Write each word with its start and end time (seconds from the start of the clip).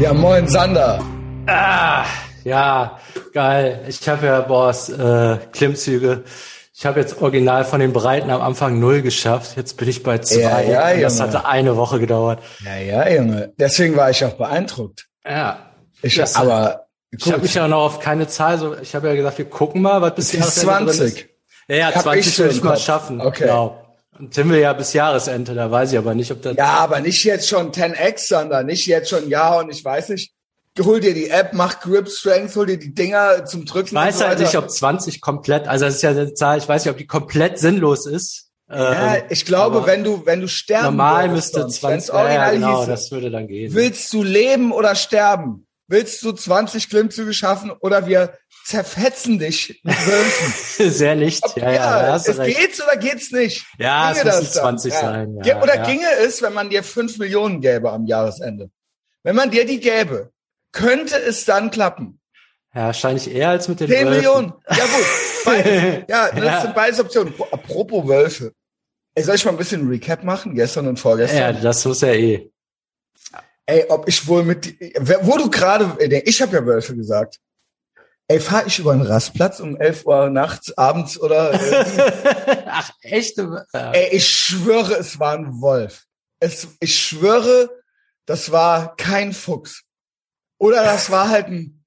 Ja, 0.00 0.14
moin 0.14 0.48
Sander. 0.48 1.04
Ah, 1.46 2.06
ja, 2.42 2.98
geil. 3.34 3.84
Ich 3.86 4.08
habe 4.08 4.26
ja, 4.26 4.40
Boss, 4.40 4.88
äh, 4.88 5.36
Klimmzüge. 5.52 6.24
Ich 6.74 6.86
habe 6.86 7.00
jetzt 7.00 7.20
original 7.20 7.66
von 7.66 7.80
den 7.80 7.92
Breiten 7.92 8.30
am 8.30 8.40
Anfang 8.40 8.80
null 8.80 9.02
geschafft. 9.02 9.58
Jetzt 9.58 9.76
bin 9.76 9.90
ich 9.90 10.02
bei 10.02 10.16
zwei. 10.16 10.40
Ja, 10.64 10.90
ja, 10.92 11.00
das 11.02 11.20
hatte 11.20 11.44
eine 11.44 11.76
Woche 11.76 12.00
gedauert. 12.00 12.38
Ja, 12.64 12.76
ja, 12.76 13.10
Junge. 13.10 13.52
Deswegen 13.58 13.94
war 13.94 14.08
ich 14.08 14.24
auch 14.24 14.32
beeindruckt. 14.32 15.06
Ja. 15.22 15.70
Ich, 16.00 16.16
das, 16.16 16.34
aber 16.34 16.86
gut. 17.10 17.20
ich 17.20 17.32
habe 17.32 17.42
mich 17.42 17.52
ja 17.52 17.68
noch 17.68 17.82
auf 17.82 18.00
keine 18.00 18.26
Zahl 18.26 18.56
so. 18.56 18.78
Ich 18.78 18.94
habe 18.94 19.08
ja 19.08 19.14
gesagt, 19.14 19.36
wir 19.36 19.50
gucken 19.50 19.82
mal, 19.82 20.00
was 20.00 20.14
bis 20.14 20.32
Jahresende 20.32 20.92
20. 20.94 21.28
Ja, 21.68 21.76
ja, 21.76 21.92
20 21.92 22.38
will 22.38 22.50
ich 22.50 22.62
mal 22.62 22.78
schaffen. 22.78 23.20
Okay. 23.20 23.42
Genau. 23.42 23.89
Tim 24.30 24.50
will 24.50 24.60
ja 24.60 24.72
bis 24.72 24.92
Jahresende, 24.92 25.54
da 25.54 25.70
weiß 25.70 25.92
ich 25.92 25.98
aber 25.98 26.14
nicht, 26.14 26.30
ob 26.30 26.42
das. 26.42 26.56
Ja, 26.56 26.78
aber 26.78 27.00
nicht 27.00 27.24
jetzt 27.24 27.48
schon 27.48 27.72
10x, 27.72 28.28
sondern 28.28 28.66
nicht 28.66 28.86
jetzt 28.86 29.10
schon, 29.10 29.28
ja, 29.28 29.58
und 29.58 29.70
ich 29.70 29.84
weiß 29.84 30.10
nicht. 30.10 30.32
Hol 30.78 31.00
dir 31.00 31.14
die 31.14 31.28
App, 31.28 31.52
mach 31.52 31.80
Grip 31.80 32.08
Strength, 32.08 32.56
hol 32.56 32.64
dir 32.66 32.78
die 32.78 32.94
Dinger 32.94 33.44
zum 33.44 33.66
Drücken. 33.66 33.88
Ich 33.88 33.94
weiß 33.94 34.18
so 34.18 34.26
halt 34.26 34.38
nicht, 34.38 34.56
ob 34.56 34.70
20 34.70 35.20
komplett, 35.20 35.66
also 35.66 35.84
das 35.84 35.96
ist 35.96 36.02
ja 36.02 36.10
eine 36.10 36.32
Zahl, 36.32 36.58
ich 36.58 36.68
weiß 36.68 36.84
nicht, 36.84 36.92
ob 36.92 36.98
die 36.98 37.06
komplett 37.06 37.58
sinnlos 37.58 38.06
ist. 38.06 38.50
Ja, 38.70 39.16
ähm, 39.16 39.22
ich 39.30 39.44
glaube, 39.44 39.84
wenn 39.86 40.04
du, 40.04 40.24
wenn 40.24 40.40
du 40.40 40.48
sterben 40.48 40.96
Normal 40.96 41.28
müsste 41.28 41.66
20, 41.66 42.14
ja, 42.14 42.32
ja, 42.32 42.50
genau, 42.52 42.78
hieße, 42.78 42.90
das 42.90 43.10
würde 43.10 43.30
dann 43.30 43.48
gehen. 43.48 43.74
Willst 43.74 44.12
du 44.12 44.22
leben 44.22 44.70
oder 44.70 44.94
sterben? 44.94 45.66
Willst 45.90 46.22
du 46.22 46.30
20 46.30 46.88
Klimmzüge 46.88 47.34
schaffen 47.34 47.72
oder 47.72 48.06
wir 48.06 48.38
zerfetzen 48.64 49.40
dich 49.40 49.80
mit 49.82 50.06
Wölfen? 50.06 50.90
Sehr 50.92 51.16
nicht. 51.16 51.44
Ob, 51.44 51.56
ja, 51.56 51.72
ja, 51.72 52.02
ja 52.06 52.16
es 52.16 52.38
recht. 52.38 52.56
geht's 52.56 52.80
oder 52.80 52.96
geht's 52.96 53.32
nicht? 53.32 53.66
Ja, 53.76 54.12
ginge 54.12 54.30
es 54.30 54.38
müssen 54.38 54.52
20 54.52 54.92
ja. 54.92 55.00
sein. 55.00 55.38
Ja, 55.42 55.60
oder 55.60 55.74
ja. 55.74 55.84
ginge 55.84 56.06
es, 56.24 56.42
wenn 56.42 56.52
man 56.52 56.70
dir 56.70 56.84
5 56.84 57.18
Millionen 57.18 57.60
gäbe 57.60 57.90
am 57.90 58.06
Jahresende? 58.06 58.70
Wenn 59.24 59.34
man 59.34 59.50
dir 59.50 59.66
die 59.66 59.80
gäbe, 59.80 60.30
könnte 60.70 61.16
es 61.16 61.44
dann 61.44 61.72
klappen? 61.72 62.20
Ja, 62.72 62.84
wahrscheinlich 62.84 63.28
eher 63.28 63.48
als 63.48 63.66
mit 63.66 63.80
den 63.80 63.88
10 63.88 63.96
Wölfen. 63.96 64.10
Millionen. 64.14 64.52
Ja 64.68 64.84
gut. 64.84 65.06
Beides. 65.44 66.04
Ja, 66.08 66.30
das 66.30 66.62
sind 66.62 66.74
beides 66.76 67.00
Optionen. 67.00 67.34
Apropos 67.50 68.06
Wölfe. 68.06 68.52
Ey, 69.16 69.24
soll 69.24 69.34
ich 69.34 69.44
mal 69.44 69.50
ein 69.50 69.56
bisschen 69.56 69.88
Recap 69.88 70.22
machen? 70.22 70.54
Gestern 70.54 70.86
und 70.86 71.00
vorgestern? 71.00 71.38
Ja, 71.38 71.52
das 71.52 71.84
muss 71.84 72.02
ja 72.02 72.12
eh. 72.12 72.48
Ey, 73.70 73.86
ob 73.88 74.08
ich 74.08 74.26
wohl 74.26 74.42
mit, 74.42 74.74
wo 75.22 75.38
du 75.38 75.48
gerade, 75.48 75.96
ich 76.24 76.42
habe 76.42 76.56
ja 76.56 76.66
Wölfe 76.66 76.96
gesagt. 76.96 77.38
Ey, 78.26 78.40
fahr 78.40 78.66
ich 78.66 78.80
über 78.80 78.90
einen 78.90 79.06
Rastplatz 79.06 79.60
um 79.60 79.76
11 79.76 80.06
Uhr 80.06 80.28
nachts, 80.28 80.76
abends 80.76 81.20
oder? 81.20 81.52
Ach, 82.66 82.90
echt? 83.02 83.38
Ey, 83.38 84.08
ich 84.10 84.28
schwöre, 84.28 84.94
es 84.94 85.20
war 85.20 85.34
ein 85.34 85.60
Wolf. 85.60 86.06
Es, 86.40 86.66
ich 86.80 86.98
schwöre, 86.98 87.70
das 88.26 88.50
war 88.50 88.96
kein 88.96 89.32
Fuchs. 89.32 89.84
Oder 90.58 90.82
das 90.82 91.12
war 91.12 91.28
halt 91.28 91.46
ein, 91.46 91.84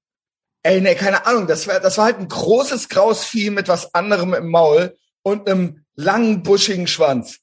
ey, 0.62 0.80
nee, 0.80 0.94
keine 0.94 1.26
Ahnung, 1.26 1.46
das 1.46 1.66
war, 1.66 1.80
das 1.80 1.98
war 1.98 2.06
halt 2.06 2.18
ein 2.18 2.28
großes 2.28 2.88
graues 2.88 3.24
Vieh 3.24 3.50
mit 3.50 3.68
was 3.68 3.94
anderem 3.94 4.32
im 4.32 4.48
Maul 4.50 4.96
und 5.22 5.46
einem 5.50 5.84
langen, 5.96 6.42
buschigen 6.42 6.86
Schwanz. 6.86 7.40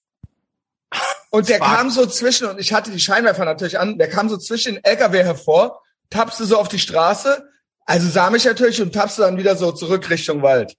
Und 1.32 1.48
der 1.48 1.58
Fuck. 1.58 1.68
kam 1.68 1.90
so 1.90 2.06
zwischen, 2.06 2.48
und 2.48 2.60
ich 2.60 2.74
hatte 2.74 2.92
die 2.92 3.00
Scheinwerfer 3.00 3.46
natürlich 3.46 3.80
an, 3.80 3.98
der 3.98 4.10
kam 4.10 4.30
so 4.30 4.38
zwischen 4.38 4.76
den 4.76 4.84
LKW 4.84 5.24
hervor, 5.24 5.82
tapste 6.10 6.46
so 6.46 6.58
auf 6.58 6.68
die 6.68 6.78
Straße, 6.78 7.44
also 7.86 8.10
sah 8.10 8.30
mich 8.30 8.46
natürlich 8.46 8.82
und 8.82 8.94
tapste 8.94 9.24
dann 9.24 9.38
wieder 9.38 9.56
so 9.56 9.72
zurück 9.72 10.10
Richtung 10.10 10.42
Wald. 10.42 10.76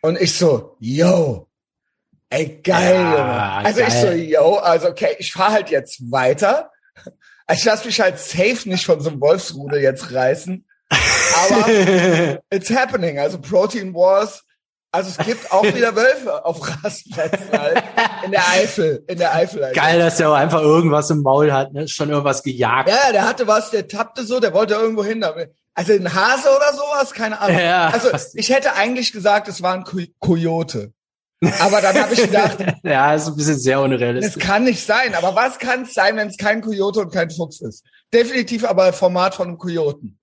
Und 0.00 0.20
ich 0.20 0.32
so, 0.32 0.76
yo, 0.78 1.48
ey, 2.30 2.60
geil, 2.62 2.94
ja, 2.94 3.10
Junge. 3.10 3.42
Also 3.66 3.80
geil. 3.80 3.88
ich 3.88 3.94
so, 3.94 4.10
yo, 4.12 4.54
also 4.56 4.88
okay, 4.88 5.16
ich 5.18 5.32
fahr 5.32 5.52
halt 5.52 5.70
jetzt 5.70 6.10
weiter. 6.10 6.70
Ich 7.50 7.64
lasse 7.64 7.86
mich 7.86 8.00
halt 8.00 8.18
safe 8.18 8.68
nicht 8.68 8.86
von 8.86 9.00
so 9.00 9.10
einem 9.10 9.20
Wolfsrudel 9.20 9.80
jetzt 9.80 10.12
reißen. 10.12 10.64
Aber 10.90 11.68
it's 12.50 12.70
happening. 12.70 13.18
Also 13.18 13.40
Protein 13.40 13.94
Wars 13.94 14.44
also 14.90 15.10
es 15.10 15.26
gibt 15.26 15.52
auch 15.52 15.64
wieder 15.64 15.94
Wölfe 15.94 16.44
auf 16.44 16.60
Rastplätzen 16.82 17.52
halt. 17.52 17.82
In 18.24 18.30
der 18.30 18.48
Eifel. 18.48 19.04
In 19.06 19.18
der 19.18 19.34
Eifel. 19.34 19.64
Halt. 19.64 19.74
Geil, 19.74 19.98
dass 19.98 20.16
der 20.16 20.30
auch 20.30 20.34
einfach 20.34 20.62
irgendwas 20.62 21.10
im 21.10 21.22
Maul 21.22 21.52
hat, 21.52 21.72
ne? 21.72 21.86
Schon 21.88 22.08
irgendwas 22.08 22.42
gejagt. 22.42 22.88
Ja, 22.88 23.12
der 23.12 23.28
hatte 23.28 23.46
was, 23.46 23.70
der 23.70 23.86
tappte 23.86 24.24
so, 24.24 24.40
der 24.40 24.54
wollte 24.54 24.74
irgendwo 24.74 25.04
hin. 25.04 25.22
Also 25.74 25.92
ein 25.92 26.14
Hase 26.14 26.48
oder 26.48 26.72
sowas, 26.72 27.12
keine 27.12 27.40
Ahnung. 27.40 27.58
Ja, 27.58 27.88
also 27.88 28.08
ich 28.34 28.48
hätte 28.48 28.74
eigentlich 28.74 29.12
gesagt, 29.12 29.48
es 29.48 29.62
war 29.62 29.74
ein 29.74 29.84
Kojote. 30.18 30.92
Aber 31.60 31.80
dann 31.80 31.96
habe 31.96 32.14
ich 32.14 32.22
gedacht, 32.22 32.58
ja, 32.82 33.14
ist 33.14 33.28
ein 33.28 33.36
bisschen 33.36 33.58
sehr 33.58 33.80
unrealistisch. 33.80 34.36
Es 34.36 34.42
kann 34.42 34.64
nicht 34.64 34.84
sein, 34.84 35.14
aber 35.14 35.36
was 35.36 35.58
kann 35.58 35.82
es 35.82 35.94
sein, 35.94 36.16
wenn 36.16 36.28
es 36.28 36.36
kein 36.36 36.62
Kojote 36.62 37.00
und 37.00 37.12
kein 37.12 37.30
Fuchs 37.30 37.60
ist? 37.60 37.84
Definitiv 38.12 38.64
aber 38.64 38.92
Format 38.92 39.34
von 39.34 39.48
einem 39.48 39.58
Kojoten. 39.58 40.17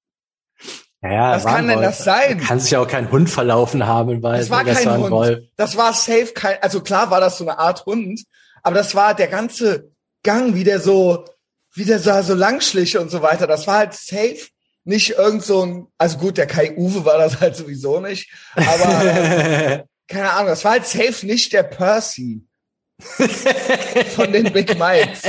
Ja, 1.12 1.36
Was 1.36 1.46
kann 1.46 1.68
denn 1.68 1.82
das 1.82 2.04
sein? 2.04 2.40
Kann 2.40 2.60
sich 2.60 2.72
ja 2.72 2.80
auch 2.80 2.88
kein 2.88 3.12
Hund 3.12 3.30
verlaufen 3.30 3.86
haben, 3.86 4.24
weil 4.24 4.40
das 4.40 4.50
war 4.50 4.64
kein 4.64 4.74
das 4.74 4.86
war 4.86 4.98
Hund. 4.98 5.12
Wolf. 5.12 5.40
Das 5.56 5.78
war 5.78 5.94
safe 5.94 6.32
kein, 6.34 6.62
also 6.62 6.82
klar 6.82 7.12
war 7.12 7.20
das 7.20 7.38
so 7.38 7.48
eine 7.48 7.60
Art 7.60 7.86
Hund, 7.86 8.24
aber 8.64 8.76
das 8.76 8.96
war 8.96 9.14
der 9.14 9.28
ganze 9.28 9.92
Gang, 10.24 10.56
wie 10.56 10.64
der 10.64 10.80
so, 10.80 11.26
wie 11.74 11.86
der 11.86 12.00
so, 12.00 12.22
so 12.22 12.34
lang 12.34 12.62
schlich 12.62 12.98
und 12.98 13.12
so 13.12 13.22
weiter. 13.22 13.46
Das 13.46 13.68
war 13.68 13.78
halt 13.78 13.94
safe 13.94 14.48
nicht 14.84 15.12
irgend 15.12 15.44
so 15.44 15.66
ein, 15.66 15.88
also 15.98 16.18
gut, 16.18 16.38
der 16.38 16.48
Kai 16.48 16.76
Uwe 16.76 17.06
war 17.06 17.18
das 17.18 17.40
halt 17.40 17.56
sowieso 17.56 18.00
nicht, 18.00 18.32
aber 18.56 19.06
äh, 19.06 19.84
keine 20.08 20.32
Ahnung, 20.32 20.48
das 20.48 20.64
war 20.64 20.74
halt 20.74 20.86
safe 20.88 21.26
nicht 21.26 21.54
der 21.54 21.64
Percy 21.64 22.44
von 24.16 24.32
den 24.32 24.52
Big 24.54 24.80
Mikes. 24.80 25.24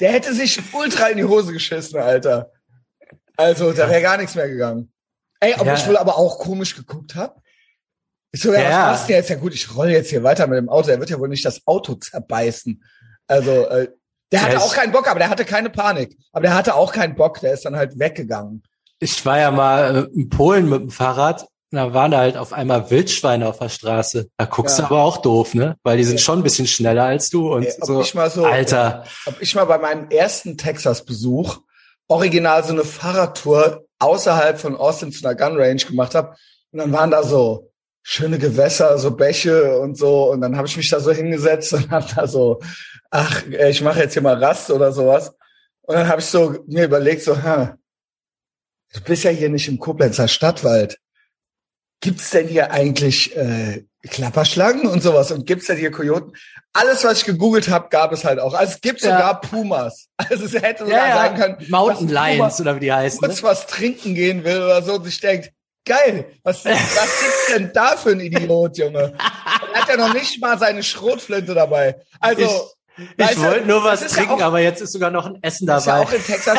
Der 0.00 0.12
hätte 0.12 0.32
sich 0.32 0.58
ultra 0.72 1.08
in 1.08 1.18
die 1.18 1.24
Hose 1.24 1.52
geschissen, 1.52 2.00
Alter. 2.00 2.50
Also, 3.38 3.72
da 3.72 3.88
wäre 3.88 4.02
gar 4.02 4.16
nichts 4.16 4.34
mehr 4.34 4.48
gegangen. 4.48 4.92
Ey, 5.40 5.54
ob 5.58 5.66
ja. 5.66 5.74
ich 5.74 5.86
wohl 5.86 5.96
aber 5.96 6.18
auch 6.18 6.38
komisch 6.40 6.74
geguckt 6.74 7.14
habe. 7.14 7.40
Ich 8.32 8.42
so, 8.42 8.52
ja, 8.52 8.60
ja. 8.60 8.70
was 8.70 8.98
machst 8.98 9.08
du 9.08 9.12
jetzt? 9.12 9.30
Ja 9.30 9.36
gut, 9.36 9.54
ich 9.54 9.74
rolle 9.74 9.92
jetzt 9.92 10.10
hier 10.10 10.24
weiter 10.24 10.46
mit 10.48 10.58
dem 10.58 10.68
Auto. 10.68 10.90
Er 10.90 10.98
wird 10.98 11.08
ja 11.08 11.18
wohl 11.18 11.28
nicht 11.28 11.44
das 11.44 11.66
Auto 11.66 11.94
zerbeißen. 11.94 12.82
Also, 13.28 13.68
äh, 13.68 13.88
der 14.32 14.42
hatte 14.42 14.56
ja, 14.56 14.58
auch 14.58 14.74
keinen 14.74 14.92
Bock, 14.92 15.08
aber 15.08 15.20
der 15.20 15.30
hatte 15.30 15.44
keine 15.44 15.70
Panik. 15.70 16.18
Aber 16.32 16.42
der 16.42 16.54
hatte 16.54 16.74
auch 16.74 16.92
keinen 16.92 17.14
Bock, 17.14 17.40
der 17.40 17.54
ist 17.54 17.64
dann 17.64 17.76
halt 17.76 17.98
weggegangen. 17.98 18.64
Ich 18.98 19.24
war 19.24 19.38
ja 19.38 19.50
mal 19.52 20.08
äh, 20.12 20.18
in 20.18 20.28
Polen 20.28 20.68
mit 20.68 20.80
dem 20.82 20.90
Fahrrad. 20.90 21.46
Da 21.70 21.94
waren 21.94 22.10
da 22.10 22.18
halt 22.18 22.36
auf 22.36 22.52
einmal 22.52 22.90
Wildschweine 22.90 23.46
auf 23.46 23.58
der 23.58 23.68
Straße. 23.68 24.28
Da 24.36 24.46
guckst 24.46 24.78
ja. 24.78 24.86
du 24.86 24.94
aber 24.94 25.04
auch 25.04 25.18
doof, 25.18 25.54
ne? 25.54 25.76
Weil 25.82 25.98
die 25.98 26.04
sind 26.04 26.20
schon 26.20 26.40
ein 26.40 26.42
bisschen 26.42 26.66
schneller 26.66 27.04
als 27.04 27.30
du 27.30 27.52
und 27.52 27.64
Ey, 27.64 27.74
so. 27.80 28.02
So. 28.02 28.46
Alter. 28.46 29.04
Ob 29.26 29.40
ich 29.40 29.54
mal 29.54 29.66
bei 29.66 29.78
meinem 29.78 30.10
ersten 30.10 30.56
Texas-Besuch 30.56 31.60
original 32.08 32.64
so 32.64 32.72
eine 32.72 32.84
Fahrradtour 32.84 33.84
außerhalb 33.98 34.58
von 34.58 34.76
Austin 34.76 35.12
zu 35.12 35.26
einer 35.26 35.36
Gun 35.36 35.60
Range 35.60 35.82
gemacht 35.84 36.14
habe. 36.14 36.36
Und 36.72 36.80
dann 36.80 36.92
waren 36.92 37.10
da 37.10 37.22
so 37.22 37.70
schöne 38.02 38.38
Gewässer, 38.38 38.98
so 38.98 39.10
Bäche 39.10 39.78
und 39.78 39.96
so. 39.96 40.30
Und 40.32 40.40
dann 40.40 40.56
habe 40.56 40.66
ich 40.66 40.76
mich 40.76 40.88
da 40.88 41.00
so 41.00 41.12
hingesetzt 41.12 41.72
und 41.74 41.90
habe 41.90 42.06
da 42.14 42.26
so, 42.26 42.60
ach, 43.10 43.44
ich 43.46 43.82
mache 43.82 44.00
jetzt 44.00 44.14
hier 44.14 44.22
mal 44.22 44.42
Rast 44.42 44.70
oder 44.70 44.92
sowas. 44.92 45.32
Und 45.82 45.94
dann 45.94 46.08
habe 46.08 46.20
ich 46.20 46.26
so 46.26 46.64
mir 46.66 46.84
überlegt, 46.84 47.22
so, 47.22 47.42
ha, 47.42 47.76
du 48.92 49.00
bist 49.02 49.24
ja 49.24 49.30
hier 49.30 49.48
nicht 49.48 49.68
im 49.68 49.78
Koblenzer 49.78 50.28
Stadtwald. 50.28 50.98
Gibt's 52.00 52.30
denn 52.30 52.46
hier 52.46 52.70
eigentlich 52.70 53.36
äh, 53.36 53.84
Klapperschlangen 54.08 54.86
und 54.86 55.02
sowas 55.02 55.32
und 55.32 55.46
gibt's 55.46 55.66
denn 55.66 55.78
hier 55.78 55.90
Kojoten? 55.90 56.32
Alles, 56.78 57.02
was 57.04 57.18
ich 57.18 57.24
gegoogelt 57.24 57.68
habe, 57.68 57.88
gab 57.88 58.12
es 58.12 58.24
halt 58.24 58.38
auch. 58.38 58.54
Also 58.54 58.74
es 58.74 58.80
gibt 58.80 59.00
sogar 59.00 59.20
ja. 59.20 59.34
Pumas. 59.34 60.06
Also 60.30 60.46
es 60.46 60.52
hätte 60.52 60.84
sogar 60.84 61.08
ja, 61.08 61.14
sein 61.14 61.34
können, 61.36 61.66
Mountain 61.68 62.08
Lions 62.08 62.60
oder 62.60 62.74
wie 62.74 62.80
die 62.80 62.92
heißen. 62.92 63.20
Kurz 63.20 63.40
ne? 63.40 63.48
was 63.48 63.66
trinken 63.68 64.16
gehen 64.16 64.42
will 64.42 64.60
oder 64.60 64.82
so 64.82 64.94
und 64.94 65.04
sich 65.04 65.20
denkt, 65.20 65.52
geil, 65.84 66.26
was, 66.42 66.64
was 66.64 66.74
gibt's 66.74 67.46
denn 67.54 67.70
da 67.72 67.96
für 67.96 68.10
ein 68.10 68.20
Idiot, 68.20 68.78
Junge? 68.78 69.14
Er 69.16 69.80
hat 69.80 69.88
ja 69.88 69.96
noch 69.96 70.12
nicht 70.12 70.40
mal 70.40 70.58
seine 70.58 70.82
Schrotflinte 70.82 71.54
dabei. 71.54 71.96
Also 72.18 72.72
ich, 72.96 73.30
ich 73.30 73.40
wollte 73.40 73.66
nur 73.66 73.84
was 73.84 74.00
trinken, 74.00 74.30
ja 74.30 74.36
auch, 74.36 74.48
aber 74.48 74.60
jetzt 74.60 74.80
ist 74.82 74.92
sogar 74.92 75.10
noch 75.10 75.26
ein 75.26 75.38
Essen 75.42 75.66
dabei. 75.66 75.78
Ist 75.78 75.86
ja 75.86 76.00
auch 76.00 76.12
in 76.12 76.24
Texas. 76.24 76.58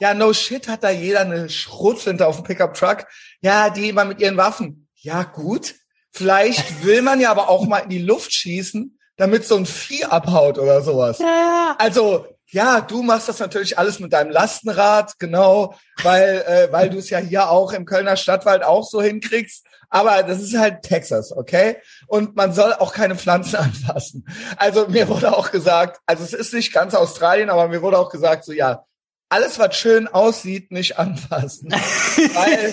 ja, 0.00 0.14
no 0.14 0.32
shit 0.34 0.68
hat 0.68 0.84
da 0.84 0.90
jeder 0.90 1.20
eine 1.20 1.48
Schrotflinte 1.48 2.26
auf 2.26 2.36
dem 2.36 2.44
Pickup 2.44 2.74
Truck. 2.74 3.06
Ja, 3.40 3.70
die 3.70 3.88
immer 3.88 4.04
mit 4.04 4.20
ihren 4.20 4.36
Waffen. 4.36 4.86
Ja, 4.96 5.22
gut. 5.22 5.74
Vielleicht 6.12 6.84
will 6.84 7.02
man 7.02 7.20
ja 7.20 7.30
aber 7.30 7.48
auch 7.48 7.66
mal 7.66 7.78
in 7.78 7.90
die 7.90 8.02
Luft 8.02 8.32
schießen, 8.32 8.97
damit 9.18 9.46
so 9.46 9.56
ein 9.56 9.66
Vieh 9.66 10.04
abhaut 10.04 10.58
oder 10.58 10.80
sowas. 10.80 11.18
Ja. 11.18 11.76
Also, 11.78 12.26
ja, 12.46 12.80
du 12.80 13.02
machst 13.02 13.28
das 13.28 13.40
natürlich 13.40 13.76
alles 13.76 14.00
mit 14.00 14.14
deinem 14.14 14.30
Lastenrad, 14.30 15.18
genau, 15.18 15.74
weil, 16.02 16.44
äh, 16.46 16.72
weil 16.72 16.88
du 16.88 16.96
es 16.96 17.10
ja 17.10 17.18
hier 17.18 17.50
auch 17.50 17.72
im 17.72 17.84
Kölner 17.84 18.16
Stadtwald 18.16 18.62
auch 18.62 18.84
so 18.84 19.02
hinkriegst. 19.02 19.66
Aber 19.90 20.22
das 20.22 20.40
ist 20.40 20.56
halt 20.56 20.82
Texas, 20.82 21.32
okay? 21.32 21.76
Und 22.06 22.36
man 22.36 22.52
soll 22.52 22.72
auch 22.74 22.92
keine 22.92 23.16
Pflanzen 23.16 23.56
anfassen. 23.56 24.26
Also 24.56 24.86
mir 24.88 25.08
wurde 25.08 25.36
auch 25.36 25.50
gesagt, 25.50 26.00
also 26.06 26.24
es 26.24 26.32
ist 26.32 26.54
nicht 26.54 26.72
ganz 26.72 26.94
Australien, 26.94 27.50
aber 27.50 27.68
mir 27.68 27.82
wurde 27.82 27.98
auch 27.98 28.10
gesagt, 28.10 28.44
so 28.44 28.52
ja, 28.52 28.84
alles, 29.30 29.58
was 29.58 29.76
schön 29.76 30.08
aussieht, 30.08 30.70
nicht 30.70 30.98
anfassen. 30.98 31.70
weil 31.70 32.72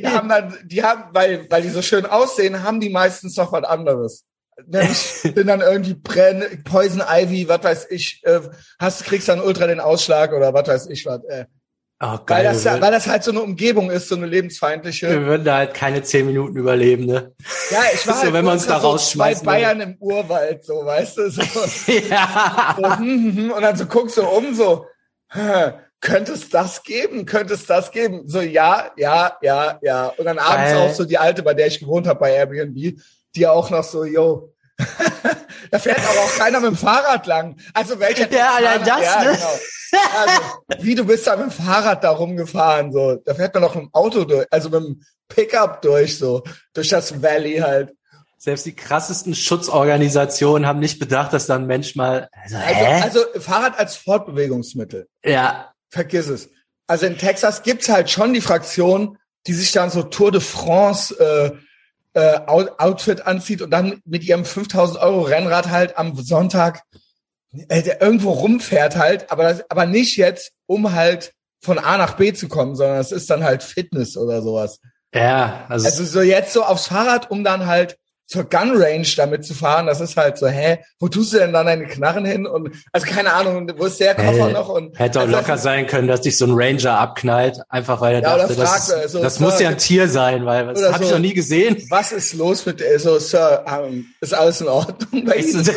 die 0.00 0.06
haben 0.06 0.28
dann, 0.28 0.56
die 0.64 0.82
haben, 0.82 1.04
weil, 1.12 1.48
weil 1.48 1.62
die 1.62 1.70
so 1.70 1.82
schön 1.82 2.06
aussehen, 2.06 2.64
haben 2.64 2.80
die 2.80 2.90
meistens 2.90 3.36
noch 3.36 3.52
was 3.52 3.64
anderes. 3.64 4.24
Nämlich 4.64 4.98
sind 4.98 5.46
dann 5.46 5.60
irgendwie 5.60 5.94
Brenn, 5.94 6.62
Poison 6.64 7.02
Ivy, 7.06 7.48
was 7.48 7.62
weiß 7.62 7.86
ich, 7.90 8.22
äh, 8.24 8.40
hast, 8.78 9.04
kriegst 9.04 9.28
dann 9.28 9.40
ultra 9.40 9.66
den 9.66 9.80
Ausschlag 9.80 10.32
oder 10.32 10.54
was 10.54 10.68
weiß 10.68 10.86
ich 10.88 11.04
was. 11.06 11.22
Äh. 11.24 11.46
Oh, 11.98 12.18
geil, 12.26 12.44
weil, 12.44 12.52
das, 12.52 12.64
weil 12.66 12.92
das 12.92 13.06
halt 13.06 13.24
so 13.24 13.30
eine 13.30 13.40
Umgebung 13.40 13.90
ist, 13.90 14.08
so 14.08 14.16
eine 14.16 14.26
lebensfeindliche. 14.26 15.08
Wir 15.08 15.22
würden 15.22 15.44
da 15.44 15.56
halt 15.56 15.72
keine 15.72 16.02
zehn 16.02 16.26
Minuten 16.26 16.54
überleben, 16.56 17.06
ne? 17.06 17.32
Ja, 17.70 17.80
ich 17.94 18.06
war 18.06 18.14
so, 18.16 18.22
halt 18.24 18.32
wenn 18.34 18.44
wir 18.44 18.52
uns 18.52 18.66
da 18.66 18.76
rausschmeißen. 18.76 19.46
Bei 19.46 19.52
Bayern 19.52 19.80
im 19.80 19.96
Urwald, 19.98 20.62
so, 20.62 20.84
weißt 20.84 21.16
du? 21.16 21.30
So, 21.30 21.42
ja. 22.10 22.76
So, 22.78 22.98
hm, 22.98 23.00
hm, 23.00 23.36
hm, 23.36 23.50
und 23.50 23.62
dann 23.62 23.76
so 23.76 23.86
guckst 23.86 24.18
du 24.18 24.26
um, 24.26 24.54
so, 24.54 24.84
könnte 26.00 26.32
es 26.32 26.50
das 26.50 26.82
geben? 26.82 27.24
Könnte 27.24 27.54
es 27.54 27.64
das 27.64 27.90
geben? 27.90 28.28
So, 28.28 28.40
ja, 28.40 28.90
ja, 28.96 29.38
ja, 29.40 29.78
ja. 29.82 30.08
Und 30.18 30.26
dann 30.26 30.38
abends 30.38 30.72
Geil. 30.72 30.76
auch 30.76 30.94
so 30.94 31.04
die 31.04 31.16
alte, 31.16 31.42
bei 31.42 31.54
der 31.54 31.66
ich 31.66 31.80
gewohnt 31.80 32.06
habe, 32.06 32.20
bei 32.20 32.32
Airbnb, 32.32 33.00
die 33.36 33.46
auch 33.46 33.70
noch 33.70 33.84
so, 33.84 34.04
yo, 34.04 34.52
da 35.70 35.78
fährt 35.78 35.98
aber 35.98 36.20
auch 36.20 36.36
keiner 36.36 36.60
mit 36.60 36.70
dem 36.70 36.76
Fahrrad 36.76 37.26
lang. 37.26 37.56
Also 37.72 37.98
welcher 37.98 38.30
Ja, 38.30 38.54
allein 38.56 38.84
das, 38.84 39.02
ja, 39.02 39.24
ne? 39.24 39.32
Genau. 39.32 40.00
Also, 40.18 40.84
wie 40.84 40.94
du 40.94 41.04
bist 41.04 41.26
da 41.26 41.36
mit 41.36 41.46
dem 41.46 41.50
Fahrrad 41.50 42.04
da 42.04 42.10
rumgefahren, 42.10 42.92
so. 42.92 43.16
Da 43.24 43.34
fährt 43.34 43.54
man 43.54 43.62
noch 43.62 43.74
mit 43.74 43.84
dem 43.84 43.94
Auto 43.94 44.24
durch, 44.24 44.46
also 44.50 44.68
mit 44.68 44.82
dem 44.82 45.02
Pickup 45.28 45.80
durch, 45.82 46.18
so. 46.18 46.42
Durch 46.74 46.88
das 46.88 47.22
Valley 47.22 47.58
halt. 47.58 47.94
Selbst 48.38 48.66
die 48.66 48.74
krassesten 48.74 49.34
Schutzorganisationen 49.34 50.66
haben 50.66 50.78
nicht 50.78 50.98
bedacht, 50.98 51.32
dass 51.32 51.46
da 51.46 51.56
ein 51.56 51.66
Mensch 51.66 51.96
mal. 51.96 52.28
Also, 52.42 52.56
also, 52.56 53.20
also 53.20 53.40
Fahrrad 53.40 53.78
als 53.78 53.96
Fortbewegungsmittel. 53.96 55.08
Ja. 55.24 55.72
Vergiss 55.88 56.28
es. 56.28 56.50
Also 56.86 57.06
in 57.06 57.18
Texas 57.18 57.62
gibt's 57.62 57.88
halt 57.88 58.10
schon 58.10 58.34
die 58.34 58.40
Fraktion, 58.40 59.18
die 59.46 59.54
sich 59.54 59.72
dann 59.72 59.90
so 59.90 60.02
Tour 60.02 60.32
de 60.32 60.40
France 60.40 61.14
äh, 61.18 61.56
äh, 62.16 62.40
Outfit 62.46 63.26
anzieht 63.26 63.60
und 63.60 63.70
dann 63.70 64.00
mit 64.06 64.24
ihrem 64.24 64.46
5000 64.46 64.98
Euro 64.98 65.20
Rennrad 65.20 65.68
halt 65.68 65.98
am 65.98 66.16
Sonntag 66.16 66.82
äh, 67.68 67.82
irgendwo 68.00 68.30
rumfährt 68.30 68.96
halt, 68.96 69.30
aber, 69.30 69.42
das, 69.42 69.70
aber 69.70 69.84
nicht 69.84 70.16
jetzt, 70.16 70.52
um 70.64 70.92
halt 70.92 71.34
von 71.60 71.78
A 71.78 71.98
nach 71.98 72.16
B 72.16 72.32
zu 72.32 72.48
kommen, 72.48 72.74
sondern 72.74 73.00
es 73.00 73.12
ist 73.12 73.28
dann 73.28 73.44
halt 73.44 73.62
Fitness 73.62 74.16
oder 74.16 74.40
sowas. 74.40 74.80
Ja, 75.14 75.66
also, 75.68 75.86
also 75.86 76.04
so 76.04 76.22
jetzt 76.22 76.54
so 76.54 76.64
aufs 76.64 76.86
Fahrrad, 76.86 77.30
um 77.30 77.44
dann 77.44 77.66
halt 77.66 77.98
zur 78.26 78.44
Gun 78.44 78.72
Range 78.76 79.06
damit 79.16 79.44
zu 79.44 79.54
fahren, 79.54 79.86
das 79.86 80.00
ist 80.00 80.16
halt 80.16 80.36
so, 80.36 80.48
hä, 80.48 80.78
wo 80.98 81.08
tust 81.08 81.32
du 81.32 81.38
denn 81.38 81.52
dann 81.52 81.66
deine 81.66 81.86
Knarren 81.86 82.24
hin? 82.24 82.46
Und 82.46 82.70
also 82.92 83.06
keine 83.06 83.32
Ahnung, 83.32 83.70
wo 83.76 83.84
ist 83.84 84.00
der 84.00 84.16
Koffer 84.16 84.46
hey, 84.46 84.52
noch? 84.52 84.68
Und 84.68 84.98
hätte 84.98 85.20
auch 85.20 85.24
also, 85.24 85.36
locker 85.36 85.56
sein 85.56 85.86
können, 85.86 86.08
dass 86.08 86.22
dich 86.22 86.36
so 86.36 86.46
ein 86.46 86.52
Ranger 86.54 86.98
abknallt, 86.98 87.60
einfach 87.68 88.00
weil 88.00 88.16
er 88.16 88.22
ja, 88.22 88.36
dachte, 88.36 88.54
fragt, 88.54 88.68
das, 88.68 88.88
ist, 88.88 89.12
so, 89.12 89.22
das 89.22 89.38
muss 89.38 89.60
ja 89.60 89.68
ein 89.68 89.78
Tier 89.78 90.08
sein, 90.08 90.44
weil 90.44 90.66
das 90.66 90.92
habe 90.92 90.98
so, 90.98 91.04
ich 91.04 91.10
noch 91.12 91.20
nie 91.20 91.34
gesehen. 91.34 91.76
Was 91.88 92.10
ist 92.10 92.34
los 92.34 92.66
mit 92.66 92.80
der, 92.80 92.98
so, 92.98 93.18
Sir, 93.18 93.64
um, 93.66 94.06
ist 94.20 94.34
alles 94.34 94.60
in 94.60 94.68
Ordnung 94.68 95.24
bei 95.24 95.36
Ihnen? 95.36 95.64
So, 95.64 95.72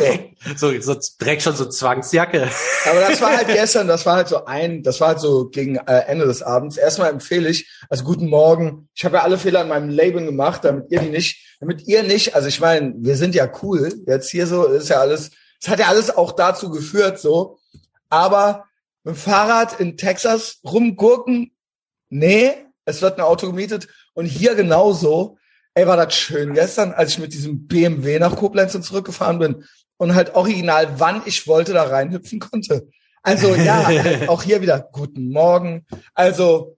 so, 0.56 0.80
so 0.80 0.96
direkt 1.20 1.42
schon 1.42 1.54
so 1.54 1.66
Zwangsjacke. 1.66 2.48
Aber 2.90 3.00
das 3.00 3.20
war 3.20 3.36
halt 3.36 3.46
gestern, 3.46 3.86
das 3.86 4.04
war 4.06 4.16
halt 4.16 4.28
so 4.28 4.44
ein, 4.46 4.82
das 4.82 5.00
war 5.00 5.08
halt 5.08 5.20
so 5.20 5.48
gegen 5.50 5.76
äh, 5.76 6.00
Ende 6.08 6.26
des 6.26 6.42
Abends. 6.42 6.76
Erstmal 6.76 7.10
empfehle 7.10 7.48
ich, 7.48 7.70
also 7.88 8.02
guten 8.02 8.28
Morgen. 8.28 8.88
Ich 8.94 9.04
habe 9.04 9.18
ja 9.18 9.22
alle 9.22 9.38
Fehler 9.38 9.62
in 9.62 9.68
meinem 9.68 9.88
Leben 9.88 10.26
gemacht, 10.26 10.64
damit 10.64 10.90
ihr 10.90 11.00
die 11.00 11.10
nicht, 11.10 11.49
damit 11.60 11.86
ihr 11.86 12.02
nicht, 12.02 12.34
also 12.34 12.48
ich 12.48 12.60
meine, 12.60 12.94
wir 12.96 13.16
sind 13.16 13.34
ja 13.34 13.50
cool. 13.62 13.92
Jetzt 14.06 14.30
hier 14.30 14.46
so 14.46 14.64
ist 14.64 14.88
ja 14.88 15.00
alles, 15.00 15.30
es 15.60 15.68
hat 15.68 15.78
ja 15.78 15.88
alles 15.88 16.10
auch 16.10 16.32
dazu 16.32 16.70
geführt, 16.70 17.20
so. 17.20 17.58
Aber 18.08 18.64
mit 19.04 19.14
dem 19.14 19.18
Fahrrad 19.18 19.78
in 19.78 19.96
Texas 19.96 20.60
rumgurken, 20.64 21.52
nee, 22.08 22.54
es 22.86 23.02
wird 23.02 23.18
ein 23.18 23.24
Auto 23.24 23.46
gemietet. 23.46 23.88
Und 24.14 24.26
hier 24.26 24.54
genauso. 24.54 25.36
Ey, 25.74 25.86
war 25.86 25.96
das 25.96 26.14
schön 26.14 26.54
gestern, 26.54 26.92
als 26.92 27.12
ich 27.12 27.18
mit 27.20 27.32
diesem 27.32 27.68
BMW 27.68 28.18
nach 28.18 28.34
Koblenz 28.34 28.74
und 28.74 28.82
zurückgefahren 28.82 29.38
bin 29.38 29.64
und 29.98 30.14
halt 30.14 30.34
original, 30.34 30.98
wann 30.98 31.22
ich 31.26 31.46
wollte, 31.46 31.72
da 31.72 31.84
reinhüpfen 31.84 32.40
konnte. 32.40 32.88
Also 33.22 33.54
ja, 33.54 33.88
auch 34.28 34.42
hier 34.42 34.62
wieder 34.62 34.80
guten 34.80 35.30
Morgen. 35.30 35.86
Also 36.14 36.76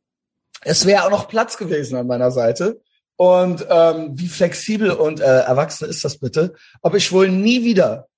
es 0.60 0.84
wäre 0.84 1.04
auch 1.04 1.10
noch 1.10 1.28
Platz 1.28 1.56
gewesen 1.56 1.96
an 1.96 2.06
meiner 2.06 2.30
Seite. 2.30 2.82
Und 3.22 3.64
ähm, 3.70 4.18
wie 4.18 4.26
flexibel 4.26 4.90
und 4.90 5.20
äh, 5.20 5.42
erwachsen 5.42 5.88
ist 5.88 6.04
das 6.04 6.18
bitte? 6.18 6.54
Ob 6.80 6.96
ich 6.96 7.12
wohl 7.12 7.28
nie 7.28 7.62
wieder, 7.62 8.08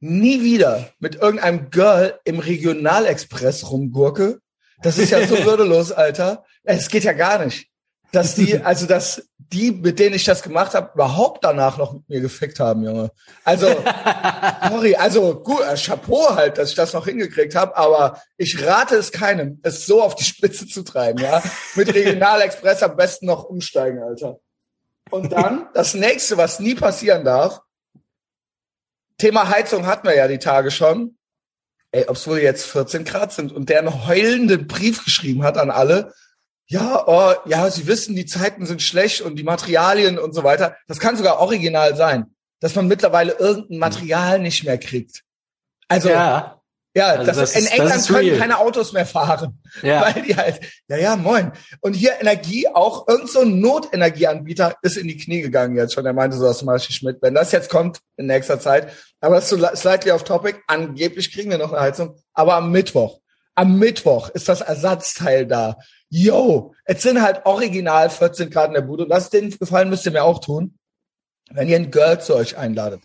nie 0.00 0.42
wieder 0.42 0.90
mit 0.98 1.14
irgendeinem 1.14 1.70
Girl 1.70 2.18
im 2.24 2.40
Regionalexpress 2.40 3.70
rumgurke? 3.70 4.40
Das 4.82 4.98
ist 4.98 5.10
ja 5.10 5.24
so 5.28 5.36
würdelos, 5.44 5.92
Alter. 5.92 6.42
Es 6.64 6.88
geht 6.88 7.04
ja 7.04 7.12
gar 7.12 7.44
nicht. 7.44 7.68
Dass 8.10 8.34
die, 8.34 8.58
also 8.64 8.86
dass 8.86 9.28
die, 9.36 9.70
mit 9.70 10.00
denen 10.00 10.16
ich 10.16 10.24
das 10.24 10.42
gemacht 10.42 10.74
habe, 10.74 10.90
überhaupt 10.92 11.44
danach 11.44 11.78
noch 11.78 11.92
mit 11.92 12.08
mir 12.08 12.20
gefickt 12.20 12.58
haben, 12.58 12.82
Junge. 12.82 13.12
Also, 13.44 13.68
sorry, 14.68 14.96
also 14.96 15.40
gut, 15.40 15.60
äh, 15.70 15.76
Chapeau 15.76 16.34
halt, 16.34 16.58
dass 16.58 16.70
ich 16.70 16.74
das 16.74 16.94
noch 16.94 17.06
hingekriegt 17.06 17.54
habe, 17.54 17.76
aber 17.76 18.20
ich 18.36 18.60
rate 18.66 18.96
es 18.96 19.12
keinem, 19.12 19.60
es 19.62 19.86
so 19.86 20.02
auf 20.02 20.16
die 20.16 20.24
Spitze 20.24 20.66
zu 20.66 20.82
treiben, 20.82 21.22
ja. 21.22 21.44
Mit 21.76 21.94
Regionalexpress 21.94 22.82
am 22.82 22.96
besten 22.96 23.26
noch 23.26 23.44
umsteigen, 23.44 24.02
Alter. 24.02 24.40
Und 25.10 25.32
dann, 25.32 25.68
das 25.74 25.94
nächste, 25.94 26.36
was 26.36 26.60
nie 26.60 26.74
passieren 26.74 27.24
darf, 27.24 27.60
Thema 29.18 29.48
Heizung 29.48 29.86
hatten 29.86 30.06
wir 30.06 30.14
ja 30.14 30.28
die 30.28 30.38
Tage 30.38 30.70
schon. 30.70 31.16
Ey, 31.90 32.06
ob 32.06 32.16
es 32.16 32.26
wohl 32.28 32.38
jetzt 32.38 32.66
14 32.66 33.04
Grad 33.04 33.32
sind 33.32 33.50
und 33.50 33.68
der 33.68 33.78
einen 33.78 34.06
heulenden 34.06 34.66
Brief 34.66 35.04
geschrieben 35.04 35.42
hat 35.42 35.56
an 35.56 35.70
alle, 35.70 36.12
ja, 36.66 37.04
oh, 37.06 37.34
ja, 37.46 37.70
Sie 37.70 37.86
wissen, 37.86 38.14
die 38.14 38.26
Zeiten 38.26 38.66
sind 38.66 38.82
schlecht 38.82 39.22
und 39.22 39.36
die 39.36 39.42
Materialien 39.42 40.18
und 40.18 40.34
so 40.34 40.44
weiter. 40.44 40.76
Das 40.86 40.98
kann 41.00 41.16
sogar 41.16 41.38
original 41.38 41.96
sein, 41.96 42.36
dass 42.60 42.74
man 42.74 42.88
mittlerweile 42.88 43.32
irgendein 43.32 43.78
Material 43.78 44.38
nicht 44.38 44.64
mehr 44.64 44.76
kriegt. 44.76 45.22
Also, 45.88 46.10
ja. 46.10 46.57
Ja, 46.98 47.10
also 47.10 47.26
das, 47.26 47.36
das 47.36 47.56
in 47.56 47.66
England 47.66 48.06
können 48.06 48.28
real. 48.28 48.38
keine 48.38 48.58
Autos 48.58 48.92
mehr 48.92 49.06
fahren. 49.06 49.60
Ja. 49.82 50.02
Weil 50.14 50.22
die 50.22 50.36
halt, 50.36 50.60
ja, 50.88 50.96
ja, 50.96 51.16
moin. 51.16 51.52
Und 51.80 51.94
hier 51.94 52.20
Energie, 52.20 52.66
auch 52.68 53.06
irgend 53.06 53.30
so 53.30 53.40
ein 53.40 53.60
Notenergieanbieter 53.60 54.74
ist 54.82 54.96
in 54.96 55.06
die 55.06 55.16
Knie 55.16 55.40
gegangen 55.42 55.76
jetzt 55.76 55.94
schon. 55.94 56.04
Er 56.04 56.12
meinte 56.12 56.36
so, 56.36 56.44
das 56.44 56.62
mache 56.62 56.78
ich 56.88 57.02
mit. 57.02 57.22
Wenn 57.22 57.34
das 57.34 57.52
jetzt 57.52 57.70
kommt 57.70 58.00
in 58.16 58.26
nächster 58.26 58.58
Zeit, 58.58 58.92
aber 59.20 59.36
das 59.36 59.44
ist 59.44 59.58
so 59.58 59.76
slightly 59.76 60.10
off 60.10 60.24
topic. 60.24 60.58
Angeblich 60.66 61.32
kriegen 61.32 61.50
wir 61.50 61.58
noch 61.58 61.72
eine 61.72 61.82
Heizung. 61.82 62.16
Aber 62.32 62.54
am 62.54 62.72
Mittwoch, 62.72 63.20
am 63.54 63.78
Mittwoch 63.78 64.28
ist 64.30 64.48
das 64.48 64.60
Ersatzteil 64.60 65.46
da 65.46 65.76
yo, 66.10 66.74
es 66.84 67.02
sind 67.02 67.20
halt 67.20 67.44
original 67.44 68.10
14 68.10 68.50
Grad 68.50 68.68
in 68.68 68.74
der 68.74 68.80
Bude. 68.82 69.04
Und 69.04 69.10
das 69.10 69.30
den 69.30 69.50
Gefallen 69.50 69.90
müsst 69.90 70.06
ihr 70.06 70.12
mir 70.12 70.24
auch 70.24 70.40
tun, 70.40 70.78
wenn 71.50 71.68
ihr 71.68 71.76
ein 71.76 71.90
Girl 71.90 72.20
zu 72.20 72.34
euch 72.34 72.56
einladet. 72.56 73.02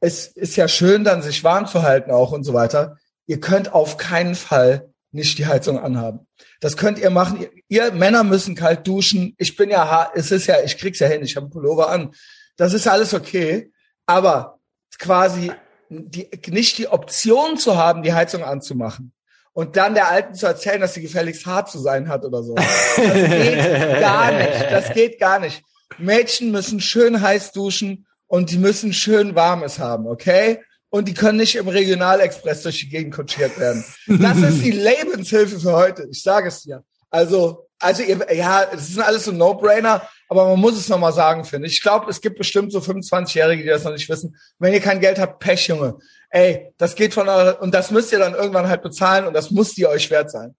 Es 0.00 0.26
ist 0.26 0.56
ja 0.56 0.68
schön, 0.68 1.04
dann 1.04 1.22
sich 1.22 1.42
warm 1.44 1.66
zu 1.66 1.82
halten 1.82 2.10
auch 2.10 2.32
und 2.32 2.44
so 2.44 2.54
weiter. 2.54 2.98
Ihr 3.26 3.40
könnt 3.40 3.72
auf 3.72 3.96
keinen 3.96 4.34
Fall 4.34 4.92
nicht 5.10 5.38
die 5.38 5.46
Heizung 5.46 5.78
anhaben. 5.78 6.26
Das 6.60 6.76
könnt 6.76 6.98
ihr 6.98 7.10
machen. 7.10 7.40
Ihr, 7.40 7.50
ihr 7.68 7.92
Männer 7.92 8.24
müssen 8.24 8.54
kalt 8.54 8.86
duschen. 8.86 9.34
Ich 9.38 9.56
bin 9.56 9.70
ja, 9.70 10.10
es 10.14 10.30
ist 10.30 10.46
ja, 10.46 10.62
ich 10.62 10.78
krieg's 10.78 10.98
ja 10.98 11.08
hin. 11.08 11.22
Ich 11.22 11.36
habe 11.36 11.48
Pullover 11.48 11.88
an. 11.88 12.14
Das 12.56 12.72
ist 12.72 12.86
alles 12.86 13.14
okay. 13.14 13.72
Aber 14.06 14.58
quasi 14.98 15.52
die, 15.88 16.28
nicht 16.48 16.78
die 16.78 16.88
Option 16.88 17.56
zu 17.56 17.76
haben, 17.76 18.02
die 18.02 18.12
Heizung 18.12 18.42
anzumachen 18.42 19.12
und 19.52 19.76
dann 19.76 19.94
der 19.94 20.08
Alten 20.08 20.34
zu 20.34 20.46
erzählen, 20.46 20.80
dass 20.80 20.94
sie 20.94 21.02
gefälligst 21.02 21.46
hart 21.46 21.70
zu 21.70 21.78
sein 21.78 22.08
hat 22.08 22.24
oder 22.24 22.42
so. 22.42 22.54
Das 22.54 22.96
geht 22.96 24.00
gar 24.00 24.32
nicht. 24.32 24.70
Das 24.70 24.92
geht 24.92 25.18
gar 25.18 25.40
nicht. 25.40 25.62
Mädchen 25.98 26.50
müssen 26.50 26.80
schön 26.80 27.20
heiß 27.20 27.52
duschen 27.52 28.06
und 28.28 28.50
die 28.50 28.58
müssen 28.58 28.92
schön 28.92 29.34
warmes 29.34 29.78
haben, 29.78 30.06
okay? 30.06 30.60
Und 30.90 31.08
die 31.08 31.14
können 31.14 31.38
nicht 31.38 31.56
im 31.56 31.68
Regionalexpress 31.68 32.62
durch 32.62 32.80
die 32.80 32.88
Gegend 32.88 33.14
kutschiert 33.14 33.58
werden. 33.58 33.84
Das 34.06 34.38
ist 34.38 34.62
die 34.62 34.70
Lebenshilfe 34.70 35.60
für 35.60 35.72
heute. 35.72 36.06
Ich 36.10 36.22
sage 36.22 36.48
es 36.48 36.62
dir. 36.62 36.82
Also, 37.10 37.68
also 37.78 38.02
ihr, 38.02 38.26
ja, 38.34 38.66
es 38.72 38.88
sind 38.88 39.02
alles 39.02 39.24
so 39.24 39.32
No-Brainer, 39.32 40.08
aber 40.28 40.46
man 40.46 40.58
muss 40.58 40.78
es 40.78 40.88
nochmal 40.88 41.12
sagen, 41.12 41.44
finde 41.44 41.66
ich. 41.66 41.74
Ich 41.74 41.82
glaube, 41.82 42.08
es 42.10 42.20
gibt 42.20 42.38
bestimmt 42.38 42.72
so 42.72 42.78
25-Jährige, 42.78 43.64
die 43.64 43.68
das 43.68 43.84
noch 43.84 43.92
nicht 43.92 44.08
wissen. 44.08 44.36
Wenn 44.58 44.72
ihr 44.72 44.80
kein 44.80 45.00
Geld 45.00 45.18
habt, 45.18 45.40
Pech, 45.40 45.68
Junge 45.68 45.98
ey, 46.30 46.72
das 46.76 46.94
geht 46.94 47.14
von 47.14 47.28
eurer, 47.28 47.60
und 47.60 47.74
das 47.74 47.90
müsst 47.90 48.12
ihr 48.12 48.18
dann 48.18 48.34
irgendwann 48.34 48.68
halt 48.68 48.82
bezahlen 48.82 49.26
und 49.26 49.34
das 49.34 49.50
muss 49.50 49.74
die 49.74 49.86
euch 49.86 50.10
wert 50.10 50.30
sein. 50.30 50.54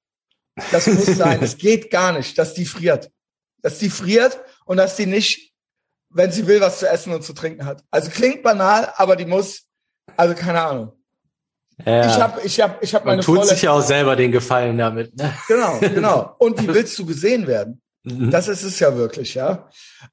Das 0.72 0.88
muss 0.88 1.06
sein. 1.06 1.42
Es 1.42 1.58
geht 1.58 1.90
gar 1.90 2.12
nicht, 2.12 2.38
dass 2.38 2.54
die 2.54 2.66
friert. 2.66 3.12
Dass 3.62 3.80
die 3.80 3.90
friert 3.90 4.40
und 4.66 4.78
dass 4.78 4.96
die 4.96 5.06
nicht, 5.06 5.49
wenn 6.10 6.32
sie 6.32 6.48
will, 6.48 6.62
was 6.62 6.80
zu 6.80 6.90
essen 6.90 7.14
und 7.14 7.24
zu 7.24 7.34
trinken 7.34 7.66
hat. 7.66 7.84
Also 7.92 8.10
klingt 8.10 8.44
banal, 8.44 8.92
aber 8.96 9.16
die 9.16 9.26
muss, 9.26 9.64
also 10.18 10.34
keine 10.36 10.62
Ahnung. 10.62 10.94
Ja. 11.86 12.08
Ich 12.08 12.20
habe, 12.20 12.42
ich 12.44 12.60
habe, 12.60 12.76
ich 12.82 12.94
habe 12.94 13.06
meine. 13.06 13.18
Man 13.18 13.26
tut 13.26 13.46
sich 13.46 13.62
ja 13.62 13.72
auch 13.72 13.82
selber 13.82 14.16
den 14.16 14.32
Gefallen 14.32 14.78
damit. 14.78 15.16
Ne? 15.16 15.34
Genau, 15.48 15.80
genau. 15.80 16.36
Und 16.38 16.62
wie 16.62 16.68
willst 16.74 16.98
du 17.00 17.06
gesehen 17.06 17.48
werden? 17.48 17.82
Mhm. 18.04 18.32
Das 18.32 18.48
ist 18.48 18.64
es 18.64 18.80
ja 18.80 18.96
wirklich, 18.98 19.36
ja. 19.36 19.70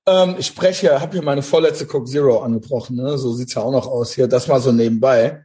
Ähm, 0.06 0.36
ich 0.38 0.46
spreche, 0.46 1.00
habe 1.00 1.12
hier 1.12 1.22
meine 1.22 1.42
vorletzte 1.42 1.86
Coke 1.86 2.08
Zero 2.08 2.40
angebrochen, 2.40 2.96
ne? 2.96 3.18
So 3.18 3.32
sieht's 3.32 3.54
ja 3.54 3.62
auch 3.62 3.72
noch 3.72 3.86
aus 3.86 4.12
hier. 4.12 4.28
Das 4.28 4.46
mal 4.46 4.60
so 4.60 4.70
nebenbei. 4.70 5.44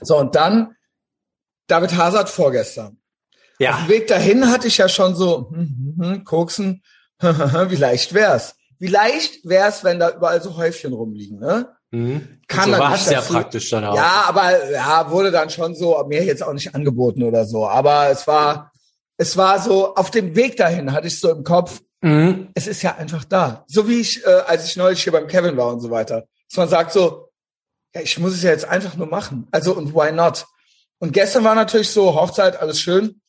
So, 0.00 0.18
und 0.18 0.34
dann 0.34 0.76
David 1.66 1.96
Hazard 1.96 2.28
vorgestern. 2.28 2.98
Ja. 3.58 3.72
Auf 3.72 3.86
dem 3.86 3.88
Weg 3.88 4.06
dahin 4.06 4.50
hatte 4.50 4.68
ich 4.68 4.78
ja 4.78 4.88
schon 4.88 5.16
so, 5.16 5.50
hm, 5.50 5.96
hm, 5.98 6.04
hm, 6.04 6.24
koksen, 6.24 6.82
wie 7.20 7.76
leicht 7.76 8.14
wär's? 8.14 8.54
Wie 8.78 8.86
leicht 8.86 9.40
wär's, 9.44 9.84
wenn 9.84 9.98
da 9.98 10.10
überall 10.10 10.42
so 10.42 10.56
Häufchen 10.56 10.92
rumliegen, 10.92 11.38
ne? 11.38 11.74
Mhm. 11.90 12.40
Kann 12.48 12.72
so 12.72 12.78
war 12.78 12.94
es 12.94 13.10
ja 13.10 13.20
praktisch 13.20 13.70
dann 13.70 13.84
auch. 13.84 13.96
Ja, 13.96 14.24
aber 14.26 14.70
ja, 14.70 15.10
wurde 15.10 15.30
dann 15.30 15.50
schon 15.50 15.74
so, 15.74 16.02
mir 16.06 16.22
jetzt 16.24 16.42
auch 16.42 16.52
nicht 16.52 16.74
angeboten 16.74 17.22
oder 17.22 17.44
so. 17.46 17.66
Aber 17.66 18.10
es 18.10 18.26
war, 18.26 18.72
es 19.16 19.36
war 19.36 19.60
so, 19.60 19.94
auf 19.94 20.10
dem 20.10 20.36
Weg 20.36 20.56
dahin 20.56 20.92
hatte 20.92 21.06
ich 21.06 21.18
so 21.18 21.30
im 21.30 21.44
Kopf, 21.44 21.80
mhm. 22.02 22.48
es 22.54 22.66
ist 22.66 22.82
ja 22.82 22.96
einfach 22.96 23.24
da. 23.24 23.64
So 23.68 23.88
wie 23.88 24.00
ich, 24.00 24.24
äh, 24.24 24.42
als 24.46 24.66
ich 24.66 24.76
neulich 24.76 25.02
hier 25.02 25.12
beim 25.12 25.26
Kevin 25.26 25.56
war 25.56 25.68
und 25.72 25.80
so 25.80 25.90
weiter. 25.90 26.26
Dass 26.48 26.56
man 26.56 26.68
sagt 26.68 26.92
so, 26.92 27.30
ja, 27.94 28.02
ich 28.02 28.18
muss 28.18 28.34
es 28.34 28.42
ja 28.42 28.50
jetzt 28.50 28.66
einfach 28.66 28.96
nur 28.96 29.06
machen. 29.06 29.48
Also, 29.50 29.74
und 29.74 29.94
why 29.94 30.12
not? 30.12 30.46
Und 30.98 31.12
gestern 31.12 31.44
war 31.44 31.54
natürlich 31.54 31.90
so, 31.90 32.14
Hochzeit, 32.14 32.60
alles 32.60 32.80
schön. 32.80 33.20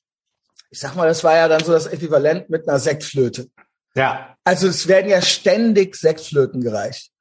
Ich 0.70 0.80
sag 0.80 0.96
mal, 0.96 1.08
das 1.08 1.24
war 1.24 1.36
ja 1.36 1.48
dann 1.48 1.64
so 1.64 1.72
das 1.72 1.88
Äquivalent 1.88 2.50
mit 2.50 2.68
einer 2.68 2.80
Sektflöte. 2.80 3.50
Ja. 3.96 4.36
Also 4.44 4.68
es 4.68 4.88
werden 4.88 5.10
ja 5.10 5.22
ständig 5.22 5.96
Sektflöten 5.96 6.62
gereicht. 6.62 7.12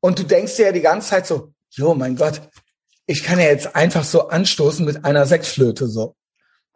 Und 0.00 0.18
du 0.18 0.22
denkst 0.22 0.56
dir 0.56 0.66
ja 0.66 0.72
die 0.72 0.82
ganze 0.82 1.08
Zeit 1.08 1.26
so, 1.26 1.52
jo, 1.70 1.94
mein 1.94 2.16
Gott, 2.16 2.40
ich 3.06 3.22
kann 3.22 3.38
ja 3.38 3.46
jetzt 3.46 3.74
einfach 3.74 4.04
so 4.04 4.28
anstoßen 4.28 4.84
mit 4.84 5.04
einer 5.04 5.26
Sektflöte 5.26 5.88
so. 5.88 6.16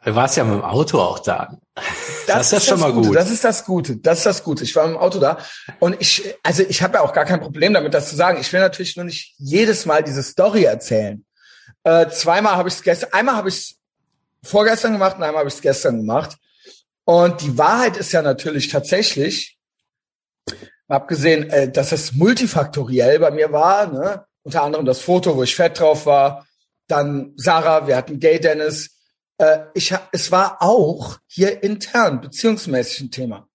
Du 0.02 0.14
warst 0.14 0.36
ja 0.36 0.44
mit 0.44 0.54
dem 0.54 0.64
Auto 0.64 0.98
auch 0.98 1.18
da. 1.18 1.58
Das, 1.74 1.84
das 2.26 2.52
ist, 2.52 2.58
ist 2.58 2.64
schon 2.66 2.78
das 2.78 2.80
mal 2.80 2.92
Gute. 2.92 3.08
gut. 3.08 3.16
Das 3.16 3.30
ist 3.30 3.44
das 3.44 3.64
Gute. 3.64 3.96
Das 3.96 4.18
ist 4.18 4.26
das 4.26 4.44
Gute. 4.44 4.64
Ich 4.64 4.74
war 4.74 4.86
mit 4.86 4.96
dem 4.96 5.00
Auto 5.00 5.18
da 5.18 5.38
und 5.78 6.00
ich, 6.00 6.34
also 6.42 6.62
ich 6.62 6.82
habe 6.82 6.94
ja 6.94 7.00
auch 7.02 7.12
gar 7.12 7.26
kein 7.26 7.40
Problem 7.40 7.74
damit, 7.74 7.92
das 7.92 8.08
zu 8.08 8.16
sagen. 8.16 8.40
Ich 8.40 8.50
will 8.52 8.60
natürlich 8.60 8.96
nur 8.96 9.04
nicht 9.04 9.34
jedes 9.36 9.84
Mal 9.84 10.02
diese 10.02 10.22
Story 10.22 10.64
erzählen. 10.64 11.24
Äh, 11.84 12.08
zweimal 12.08 12.56
habe 12.56 12.68
ich 12.68 12.76
es 12.76 12.82
gestern, 12.82 13.12
einmal 13.12 13.36
habe 13.36 13.48
ich 13.48 13.54
es 13.54 14.48
vorgestern 14.48 14.92
gemacht 14.92 15.16
und 15.16 15.22
einmal 15.22 15.40
habe 15.40 15.48
ich 15.48 15.56
es 15.56 15.60
gestern 15.60 15.98
gemacht. 15.98 16.36
Und 17.10 17.40
die 17.40 17.58
Wahrheit 17.58 17.96
ist 17.96 18.12
ja 18.12 18.22
natürlich 18.22 18.68
tatsächlich, 18.68 19.58
abgesehen, 20.86 21.50
äh, 21.50 21.68
dass 21.68 21.90
es 21.90 22.12
multifaktoriell 22.12 23.18
bei 23.18 23.32
mir 23.32 23.50
war, 23.50 23.88
ne? 23.88 24.24
unter 24.44 24.62
anderem 24.62 24.86
das 24.86 25.00
Foto, 25.00 25.34
wo 25.36 25.42
ich 25.42 25.56
fett 25.56 25.80
drauf 25.80 26.06
war, 26.06 26.46
dann 26.86 27.32
Sarah, 27.34 27.88
wir 27.88 27.96
hatten 27.96 28.20
Gay 28.20 28.38
Dennis, 28.38 28.96
äh, 29.38 29.58
ich, 29.74 29.92
es 30.12 30.30
war 30.30 30.62
auch 30.62 31.18
hier 31.26 31.64
intern 31.64 32.20
beziehungsmäßig 32.20 33.00
ein 33.00 33.10
Thema. 33.10 33.48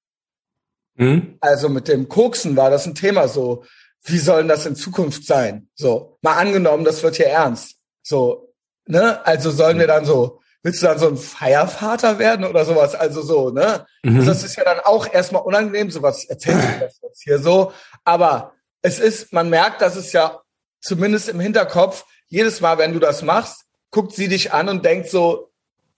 Mhm. 0.95 1.37
Also 1.39 1.69
mit 1.69 1.87
dem 1.87 2.09
Koksen 2.09 2.57
war 2.57 2.69
das 2.69 2.85
ein 2.85 2.95
Thema 2.95 3.29
so. 3.29 3.63
Wie 4.03 4.19
sollen 4.19 4.49
das 4.49 4.65
in 4.65 4.75
Zukunft 4.75 5.25
sein? 5.25 5.69
So, 5.75 6.17
mal 6.21 6.35
angenommen, 6.35 6.83
das 6.83 7.03
wird 7.03 7.15
hier 7.15 7.27
ernst. 7.27 7.77
So, 8.03 8.53
ne? 8.85 9.25
Also 9.25 9.49
sollen 9.49 9.79
wir 9.79 9.87
dann 9.87 10.03
so, 10.03 10.41
willst 10.65 10.81
du 10.81 10.87
dann 10.87 10.97
so 10.97 11.07
ein 11.07 11.17
Feiervater 11.17 12.17
werden 12.17 12.43
oder 12.43 12.65
sowas? 12.65 12.95
Also 12.95 13.21
so, 13.21 13.51
ne? 13.51 13.85
Mhm. 14.01 14.15
Also 14.15 14.31
das 14.31 14.43
ist 14.43 14.55
ja 14.55 14.63
dann 14.63 14.79
auch 14.79 15.07
erstmal 15.13 15.43
unangenehm, 15.43 15.91
sowas 15.91 16.25
erzählst 16.25 16.63
du 16.67 16.79
das 16.79 16.99
jetzt 17.03 17.21
hier 17.21 17.37
so. 17.37 17.71
Aber 18.03 18.53
es 18.81 18.97
ist, 18.97 19.31
man 19.31 19.51
merkt, 19.51 19.81
dass 19.81 19.95
es 19.95 20.11
ja 20.11 20.41
zumindest 20.81 21.29
im 21.29 21.39
Hinterkopf, 21.39 22.03
jedes 22.29 22.61
Mal, 22.61 22.79
wenn 22.79 22.93
du 22.93 22.99
das 22.99 23.21
machst, 23.21 23.61
guckt 23.91 24.13
sie 24.13 24.27
dich 24.27 24.53
an 24.53 24.67
und 24.67 24.83
denkt 24.83 25.07
so, 25.07 25.51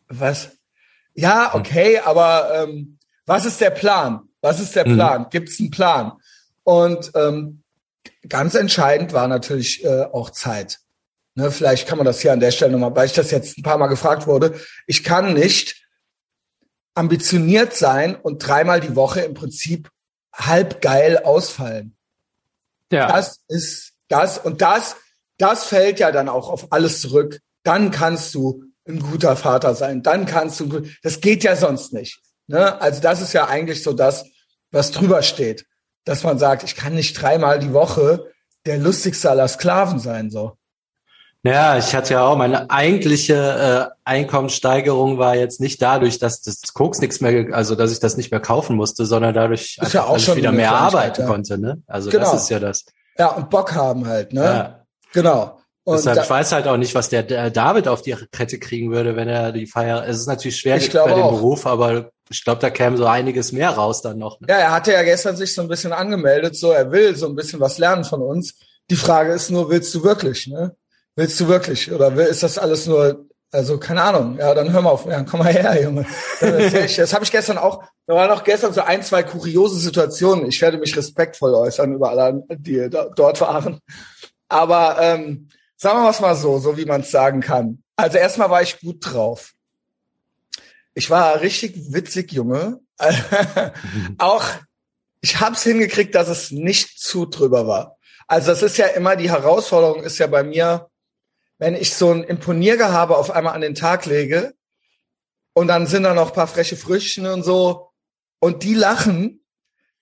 was? 0.09 0.49
Ja, 1.13 1.55
okay, 1.55 1.99
aber 1.99 2.51
ähm, 2.53 2.99
was 3.25 3.45
ist 3.45 3.61
der 3.61 3.71
Plan? 3.71 4.27
Was 4.41 4.59
ist 4.59 4.75
der 4.75 4.85
mhm. 4.85 4.95
Plan? 4.95 5.21
Mhm. 5.21 5.29
Gibt 5.29 5.47
es 5.47 5.59
einen 5.61 5.71
Plan? 5.71 6.11
Und 6.65 7.13
ähm, 7.15 7.63
ganz 8.27 8.53
entscheidend 8.53 9.13
war 9.13 9.29
natürlich 9.29 9.85
äh, 9.85 10.03
auch 10.11 10.29
Zeit. 10.29 10.79
Ne, 11.37 11.51
vielleicht 11.51 11.87
kann 11.87 11.99
man 11.99 12.05
das 12.05 12.19
hier 12.19 12.33
an 12.33 12.39
der 12.39 12.49
Stelle 12.49 12.71
nochmal, 12.71 12.95
weil 12.95 13.05
ich 13.05 13.13
das 13.13 13.29
jetzt 13.29 13.59
ein 13.59 13.61
paar 13.61 13.77
Mal 13.77 13.85
gefragt 13.85 14.25
wurde. 14.25 14.59
Ich 14.87 15.03
kann 15.03 15.35
nicht 15.35 15.87
ambitioniert 16.95 17.75
sein 17.75 18.15
und 18.15 18.39
dreimal 18.39 18.81
die 18.81 18.95
Woche 18.95 19.21
im 19.21 19.35
Prinzip 19.35 19.91
halb 20.33 20.81
geil 20.81 21.19
ausfallen. 21.19 21.95
Ja. 22.91 23.07
Das 23.07 23.41
ist 23.49 23.93
das 24.07 24.39
und 24.39 24.63
das, 24.63 24.95
das 25.37 25.65
fällt 25.65 25.99
ja 25.99 26.11
dann 26.11 26.27
auch 26.27 26.49
auf 26.49 26.71
alles 26.71 27.01
zurück. 27.01 27.39
Dann 27.61 27.91
kannst 27.91 28.33
du 28.33 28.63
ein 28.87 28.99
guter 28.99 29.35
Vater 29.35 29.75
sein. 29.75 30.01
Dann 30.01 30.25
kannst 30.25 30.59
du, 30.59 30.87
das 31.03 31.21
geht 31.21 31.43
ja 31.43 31.55
sonst 31.55 31.93
nicht. 31.93 32.19
Ne? 32.47 32.81
Also 32.81 32.99
das 32.99 33.21
ist 33.21 33.33
ja 33.33 33.45
eigentlich 33.45 33.83
so 33.83 33.93
das, 33.93 34.25
was 34.71 34.89
drüber 34.89 35.21
steht, 35.21 35.67
dass 36.03 36.23
man 36.23 36.39
sagt, 36.39 36.63
ich 36.63 36.75
kann 36.75 36.95
nicht 36.95 37.13
dreimal 37.13 37.59
die 37.59 37.73
Woche 37.73 38.25
der 38.65 38.79
lustigste 38.79 39.29
aller 39.29 39.47
Sklaven 39.47 39.99
sein, 39.99 40.31
so. 40.31 40.57
Ja, 41.47 41.77
ich 41.77 41.95
hatte 41.95 42.13
ja 42.13 42.25
auch 42.25 42.37
meine 42.37 42.69
eigentliche 42.69 43.91
äh, 43.93 43.95
Einkommenssteigerung 44.03 45.17
war 45.17 45.35
jetzt 45.35 45.59
nicht 45.59 45.81
dadurch, 45.81 46.19
dass 46.19 46.41
das 46.41 46.61
Koks 46.73 46.99
nichts 46.99 47.21
mehr, 47.21 47.53
also 47.53 47.75
dass 47.75 47.91
ich 47.91 47.99
das 47.99 48.17
nicht 48.17 48.31
mehr 48.31 48.39
kaufen 48.39 48.75
musste, 48.75 49.05
sondern 49.05 49.33
dadurch, 49.33 49.77
ja 49.91 50.03
auch 50.03 50.13
dass 50.13 50.27
ich 50.27 50.35
wieder 50.35 50.51
mehr 50.51 50.71
arbeiten 50.71 51.21
ja. 51.21 51.27
konnte. 51.27 51.57
Ne? 51.57 51.81
Also 51.87 52.09
genau. 52.09 52.31
das 52.31 52.43
ist 52.43 52.49
ja 52.49 52.59
das. 52.59 52.85
Ja, 53.17 53.29
und 53.29 53.49
Bock 53.49 53.73
haben 53.73 54.07
halt, 54.07 54.33
ne? 54.33 54.43
Ja. 54.43 54.85
Genau. 55.13 55.57
Und 55.83 55.95
Deshalb, 55.95 56.21
ich 56.21 56.29
weiß 56.29 56.51
halt 56.51 56.67
auch 56.67 56.75
nicht, 56.75 56.93
was 56.95 57.07
der, 57.07 57.23
der 57.23 57.49
David 57.49 57.87
auf 57.87 58.01
die 58.01 58.13
Kette 58.31 58.59
kriegen 58.59 58.91
würde, 58.91 59.15
wenn 59.15 59.29
er 59.29 59.53
die 59.53 59.67
Feier. 59.67 60.05
Es 60.05 60.17
ist 60.17 60.27
natürlich 60.27 60.57
schwer 60.57 60.75
ich 60.75 60.91
bei 60.91 61.13
dem 61.13 61.23
auch. 61.23 61.31
Beruf, 61.31 61.65
aber 61.65 62.11
ich 62.29 62.43
glaube, 62.43 62.59
da 62.59 62.69
käme 62.69 62.97
so 62.97 63.05
einiges 63.05 63.53
mehr 63.53 63.69
raus 63.69 64.01
dann 64.01 64.17
noch. 64.17 64.41
Ne? 64.41 64.47
Ja, 64.49 64.57
er 64.57 64.71
hatte 64.71 64.91
ja 64.91 65.01
gestern 65.03 65.37
sich 65.37 65.55
so 65.55 65.61
ein 65.61 65.69
bisschen 65.69 65.93
angemeldet, 65.93 66.57
so 66.57 66.71
er 66.71 66.91
will 66.91 67.15
so 67.15 67.27
ein 67.27 67.35
bisschen 67.35 67.61
was 67.61 67.77
lernen 67.77 68.03
von 68.03 68.21
uns. 68.21 68.55
Die 68.89 68.97
Frage 68.97 69.31
ist 69.31 69.49
nur, 69.49 69.69
willst 69.69 69.95
du 69.95 70.03
wirklich, 70.03 70.47
ne? 70.47 70.75
Willst 71.17 71.37
du 71.41 71.49
wirklich? 71.49 71.91
Oder 71.91 72.13
ist 72.25 72.43
das 72.43 72.57
alles 72.57 72.87
nur, 72.87 73.25
also 73.51 73.77
keine 73.77 74.03
Ahnung, 74.03 74.37
ja, 74.39 74.53
dann 74.53 74.71
hör 74.71 74.81
mal 74.81 74.91
auf, 74.91 75.05
ja, 75.05 75.21
komm 75.23 75.39
mal 75.41 75.51
her, 75.51 75.81
Junge. 75.81 76.05
Das 76.39 77.13
habe 77.13 77.25
ich 77.25 77.31
gestern 77.31 77.57
auch, 77.57 77.83
da 78.05 78.15
waren 78.15 78.31
auch 78.31 78.45
gestern 78.45 78.71
so 78.71 78.81
ein, 78.81 79.03
zwei 79.03 79.23
kuriose 79.23 79.77
Situationen. 79.77 80.45
Ich 80.47 80.61
werde 80.61 80.77
mich 80.77 80.95
respektvoll 80.95 81.53
äußern 81.53 81.93
über 81.93 82.11
alle, 82.11 82.45
die 82.49 82.89
da, 82.89 83.09
dort 83.13 83.41
waren. 83.41 83.81
Aber 84.47 84.97
ähm, 85.01 85.49
Sagen 85.79 86.01
wir 86.01 86.09
es 86.09 86.19
mal 86.19 86.35
so, 86.35 86.57
so 86.57 86.75
wie 86.75 86.85
man 86.85 87.01
es 87.01 87.11
sagen 87.11 87.39
kann. 87.39 87.83
Also 87.95 88.17
erstmal 88.17 88.49
war 88.49 88.63
ich 88.63 88.79
gut 88.79 88.97
drauf. 88.99 89.53
Ich 90.95 91.11
war 91.11 91.39
richtig 91.41 91.93
witzig, 91.93 92.31
Junge. 92.31 92.79
Auch 94.17 94.43
ich 95.21 95.39
habe 95.39 95.55
es 95.55 95.61
hingekriegt, 95.61 96.15
dass 96.15 96.29
es 96.29 96.49
nicht 96.49 96.99
zu 96.99 97.27
drüber 97.27 97.67
war. 97.67 97.97
Also 98.27 98.49
das 98.49 98.63
ist 98.63 98.77
ja 98.77 98.87
immer 98.87 99.15
die 99.15 99.29
Herausforderung, 99.29 100.03
ist 100.03 100.17
ja 100.17 100.25
bei 100.25 100.43
mir, 100.43 100.89
wenn 101.59 101.75
ich 101.75 101.95
so 101.95 102.11
ein 102.11 102.23
Imponiergehabe 102.23 103.17
auf 103.17 103.31
einmal 103.31 103.53
an 103.53 103.61
den 103.61 103.75
Tag 103.75 104.05
lege 104.05 104.53
und 105.53 105.67
dann 105.67 105.87
sind 105.87 106.03
da 106.03 106.13
noch 106.13 106.33
paar 106.33 106.47
freche 106.47 106.77
Früchtchen 106.77 107.25
und 107.25 107.43
so 107.43 107.89
und 108.39 108.63
die 108.63 108.75
lachen, 108.75 109.43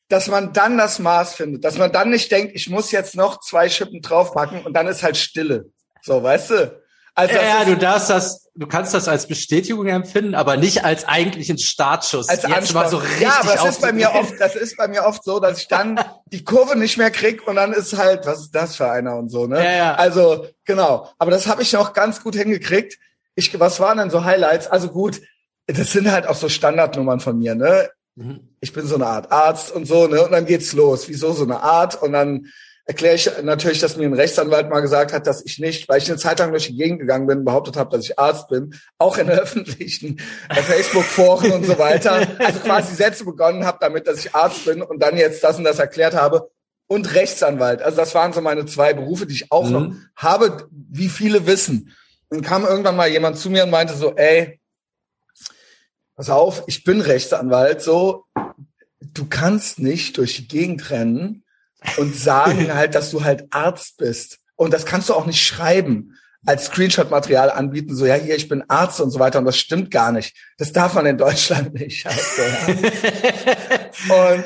dass 0.10 0.28
man 0.28 0.54
dann 0.54 0.78
das 0.78 1.00
Maß 1.00 1.36
findet, 1.36 1.64
dass 1.64 1.78
man 1.78 1.92
dann 1.92 2.10
nicht 2.10 2.32
denkt, 2.32 2.54
ich 2.56 2.70
muss 2.70 2.92
jetzt 2.92 3.16
noch 3.16 3.40
zwei 3.40 3.70
Schippen 3.70 4.02
draufpacken 4.02 4.64
und 4.64 4.74
dann 4.74 4.88
ist 4.88 5.02
halt 5.02 5.18
Stille. 5.18 5.72
So, 6.02 6.22
weißt 6.22 6.52
du? 6.52 6.85
Also 7.18 7.34
ja, 7.34 7.64
du 7.64 7.78
darfst 7.78 8.10
das, 8.10 8.50
du 8.56 8.68
kannst 8.68 8.94
das 8.94 9.08
als 9.08 9.26
Bestätigung 9.26 9.88
empfinden, 9.88 10.36
aber 10.36 10.58
nicht 10.58 10.84
als 10.84 11.08
eigentlichen 11.08 11.58
Startschuss. 11.58 12.28
Als 12.28 12.44
Jetzt 12.44 12.74
mal 12.74 12.90
so 12.90 12.98
richtig 12.98 13.22
ja, 13.22 13.40
aber 13.40 13.54
das 13.54 13.66
ist 13.66 13.82
bei 13.82 13.94
mir 13.94 14.14
oft, 14.14 14.34
das 14.38 14.56
ist 14.56 14.76
bei 14.76 14.90
mir 14.90 15.06
oft 15.06 15.24
so, 15.24 15.40
dass 15.40 15.62
ich 15.62 15.70
dann 15.70 15.98
die 16.26 16.44
Kurve 16.44 16.78
nicht 16.78 16.98
mehr 16.98 17.12
krieg 17.12 17.48
und 17.48 17.56
dann 17.56 17.72
ist 17.72 17.98
halt, 17.98 18.26
was 18.26 18.42
ist 18.42 18.52
das 18.56 18.76
für 18.76 18.92
einer 18.92 19.16
und 19.16 19.30
so, 19.30 19.48
ne? 19.48 19.64
Ja, 19.64 19.72
ja. 19.72 19.96
Also 19.96 20.48
genau. 20.66 21.10
Aber 21.18 21.32
das 21.32 21.48
habe 21.48 21.62
ich 21.62 21.72
noch 21.72 21.94
ganz 21.94 22.22
gut 22.22 22.36
hingekriegt. 22.36 23.00
Ich, 23.36 23.58
was 23.58 23.80
waren 23.80 23.98
denn 23.98 24.10
so 24.10 24.26
Highlights? 24.26 24.68
Also 24.68 24.90
gut, 24.90 25.22
das 25.68 25.94
sind 25.94 26.12
halt 26.12 26.28
auch 26.28 26.36
so 26.36 26.50
Standardnummern 26.50 27.22
von 27.22 27.40
mir, 27.40 27.56
ne? 27.56 27.90
Mhm. 28.16 28.42
Ich 28.60 28.74
bin 28.74 28.86
so 28.88 28.96
eine 28.96 29.08
Art 29.08 29.32
Arzt 29.32 29.72
und 29.72 29.86
so, 29.88 30.08
ne? 30.08 30.22
Und 30.22 30.32
dann 30.34 30.46
geht's 30.46 30.74
los. 30.74 31.08
Wieso 31.08 31.32
so 31.32 31.46
eine 31.46 31.62
Art? 31.62 32.02
Und 32.02 32.12
dann 32.12 32.48
erkläre 32.86 33.16
ich 33.16 33.30
natürlich, 33.42 33.80
dass 33.80 33.98
mir 33.98 34.06
ein 34.06 34.14
Rechtsanwalt 34.14 34.70
mal 34.70 34.80
gesagt 34.80 35.12
hat, 35.12 35.26
dass 35.26 35.44
ich 35.44 35.58
nicht, 35.60 35.90
weil 35.90 35.98
ich 35.98 36.08
eine 36.08 36.20
Zeit 36.20 36.38
lang 36.40 36.52
durch 36.52 36.68
die 36.68 36.78
Gegend 36.78 37.00
gegangen 37.00 37.26
bin, 37.26 37.44
behauptet 37.44 37.78
habe, 37.78 37.96
dass 37.96 38.06
ich 38.06 38.20
Arzt 38.20 38.48
bin, 38.48 38.76
auch 39.00 39.18
in 39.18 39.30
öffentlichen 39.30 40.22
Facebook-Foren 40.50 41.52
und 41.52 41.66
so 41.66 41.80
weiter, 41.80 42.28
also 42.38 42.60
quasi 42.60 42.96
Sätze 42.96 43.26
begonnen 43.26 43.66
habe 43.66 43.80
damit, 43.82 44.08
dass 44.08 44.20
ich 44.20 44.36
Arzt 44.36 44.66
bin 44.66 44.84
und 44.84 45.02
dann 45.02 45.18
jetzt 45.18 45.44
das 45.44 45.58
und 45.58 45.64
das 45.64 45.80
erklärt 45.80 46.14
habe 46.14 46.52
und 46.88 47.16
Rechtsanwalt. 47.16 47.82
Also 47.82 47.98
das 47.98 48.14
waren 48.14 48.34
so 48.34 48.42
meine 48.42 48.68
zwei 48.68 48.94
Berufe, 48.94 49.26
die 49.26 49.34
ich 49.34 49.52
auch 49.52 49.66
mhm. 49.66 49.72
noch 49.72 49.96
habe, 50.16 50.68
wie 50.70 51.10
viele 51.10 51.48
wissen. 51.48 51.96
Dann 52.30 52.42
kam 52.42 52.66
irgendwann 52.66 52.96
mal 52.96 53.10
jemand 53.10 53.40
zu 53.40 53.50
mir 53.50 53.64
und 53.64 53.72
meinte 53.72 53.96
so, 53.96 54.16
ey, 54.16 54.60
pass 56.16 56.30
auf, 56.30 56.64
ich 56.68 56.84
bin 56.84 57.02
Rechtsanwalt, 57.02 57.82
so, 57.82 58.26
du 59.02 59.26
kannst 59.28 59.80
nicht 59.80 60.18
durch 60.18 60.36
die 60.36 60.48
Gegend 60.48 60.92
rennen 60.92 61.45
und 61.98 62.16
sagen 62.16 62.74
halt, 62.74 62.96
dass 62.96 63.12
du 63.12 63.24
halt 63.24 63.46
Arzt 63.52 63.98
bist. 63.98 64.40
Und 64.56 64.74
das 64.74 64.86
kannst 64.86 65.10
du 65.10 65.14
auch 65.14 65.26
nicht 65.26 65.46
schreiben 65.46 66.18
als 66.46 66.66
Screenshot-Material 66.66 67.50
anbieten, 67.50 67.96
so 67.96 68.06
ja, 68.06 68.16
hier, 68.16 68.36
ich 68.36 68.48
bin 68.48 68.64
Arzt 68.68 69.02
und 69.02 69.10
so 69.10 69.20
weiter. 69.20 69.40
Und 69.40 69.46
das 69.46 69.58
stimmt 69.58 69.90
gar 69.90 70.12
nicht. 70.12 70.36
Das 70.58 70.72
darf 70.72 70.94
man 70.94 71.06
in 71.06 71.18
Deutschland 71.18 71.74
nicht. 71.80 72.06
Also, 72.06 72.42
ja. 72.42 74.36
und 74.36 74.46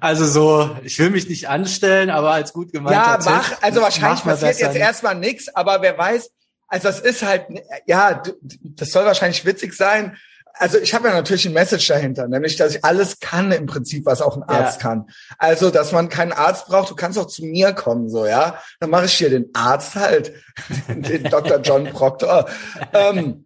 also 0.00 0.26
so, 0.26 0.76
ich 0.84 0.98
will 0.98 1.10
mich 1.10 1.28
nicht 1.28 1.48
anstellen, 1.48 2.10
aber 2.10 2.32
als 2.32 2.52
gut 2.52 2.72
gemeint. 2.72 2.94
Ja, 2.94 3.18
mach, 3.24 3.62
also 3.62 3.80
wahrscheinlich 3.80 4.24
mach 4.24 4.32
passiert 4.32 4.60
jetzt 4.60 4.76
erstmal 4.76 5.16
nichts, 5.16 5.48
aber 5.54 5.82
wer 5.82 5.98
weiß, 5.98 6.30
also 6.68 6.88
das 6.88 7.00
ist 7.00 7.22
halt, 7.22 7.46
ja, 7.86 8.22
das 8.42 8.90
soll 8.90 9.04
wahrscheinlich 9.04 9.44
witzig 9.44 9.74
sein, 9.74 10.16
also 10.58 10.78
ich 10.78 10.94
habe 10.94 11.08
ja 11.08 11.14
natürlich 11.14 11.46
ein 11.46 11.52
Message 11.52 11.86
dahinter, 11.88 12.28
nämlich, 12.28 12.56
dass 12.56 12.74
ich 12.74 12.84
alles 12.84 13.20
kann 13.20 13.52
im 13.52 13.66
Prinzip, 13.66 14.06
was 14.06 14.22
auch 14.22 14.36
ein 14.36 14.42
Arzt 14.42 14.82
ja. 14.82 14.88
kann. 14.88 15.06
Also, 15.38 15.70
dass 15.70 15.92
man 15.92 16.08
keinen 16.08 16.32
Arzt 16.32 16.66
braucht, 16.66 16.90
du 16.90 16.94
kannst 16.94 17.18
auch 17.18 17.26
zu 17.26 17.44
mir 17.44 17.72
kommen, 17.72 18.08
so, 18.08 18.26
ja. 18.26 18.60
Dann 18.80 18.90
mache 18.90 19.06
ich 19.06 19.14
hier 19.14 19.30
den 19.30 19.50
Arzt 19.54 19.94
halt, 19.94 20.32
den 20.88 21.24
Dr. 21.24 21.60
John 21.60 21.84
Proctor. 21.90 22.48
Ähm, 22.92 23.44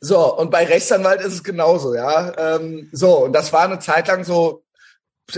So, 0.00 0.36
und 0.36 0.50
bei 0.50 0.64
Rechtsanwalt 0.64 1.20
ist 1.20 1.34
es 1.34 1.44
genauso, 1.44 1.94
ja. 1.94 2.56
Ähm, 2.56 2.88
so, 2.92 3.24
und 3.24 3.32
das 3.32 3.52
war 3.52 3.62
eine 3.62 3.78
Zeit 3.78 4.08
lang 4.08 4.24
so, 4.24 4.64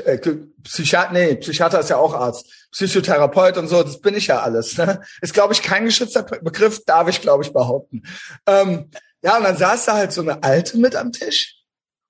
äh, 0.05 0.19
Psychiater, 0.63 1.13
nee, 1.13 1.35
Psychiater 1.37 1.81
ist 1.81 1.91
ja 1.91 1.99
auch 1.99 2.15
Arzt, 2.15 2.47
Psychotherapeut 2.73 3.59
und 3.59 3.69
so, 3.69 3.83
das 3.83 4.01
bin 4.01 4.15
ich 4.15 4.29
ja 4.29 4.41
alles. 4.41 4.79
Ne? 4.79 5.03
Ist, 5.21 5.35
glaube 5.35 5.53
ich, 5.53 5.63
kein 5.63 5.85
geschützter 5.85 6.23
Begriff, 6.23 6.83
darf 6.87 7.09
ich, 7.09 7.21
glaube 7.21 7.45
ich, 7.45 7.53
behaupten. 7.53 8.03
Ähm, 8.47 8.91
ja, 9.25 9.39
und 9.39 9.45
dann 9.45 9.57
saß 9.57 9.87
da 9.87 9.95
halt 9.95 10.13
so 10.13 10.21
eine 10.21 10.43
Alte 10.43 10.77
mit 10.77 10.95
am 10.95 11.11
Tisch. 11.11 11.57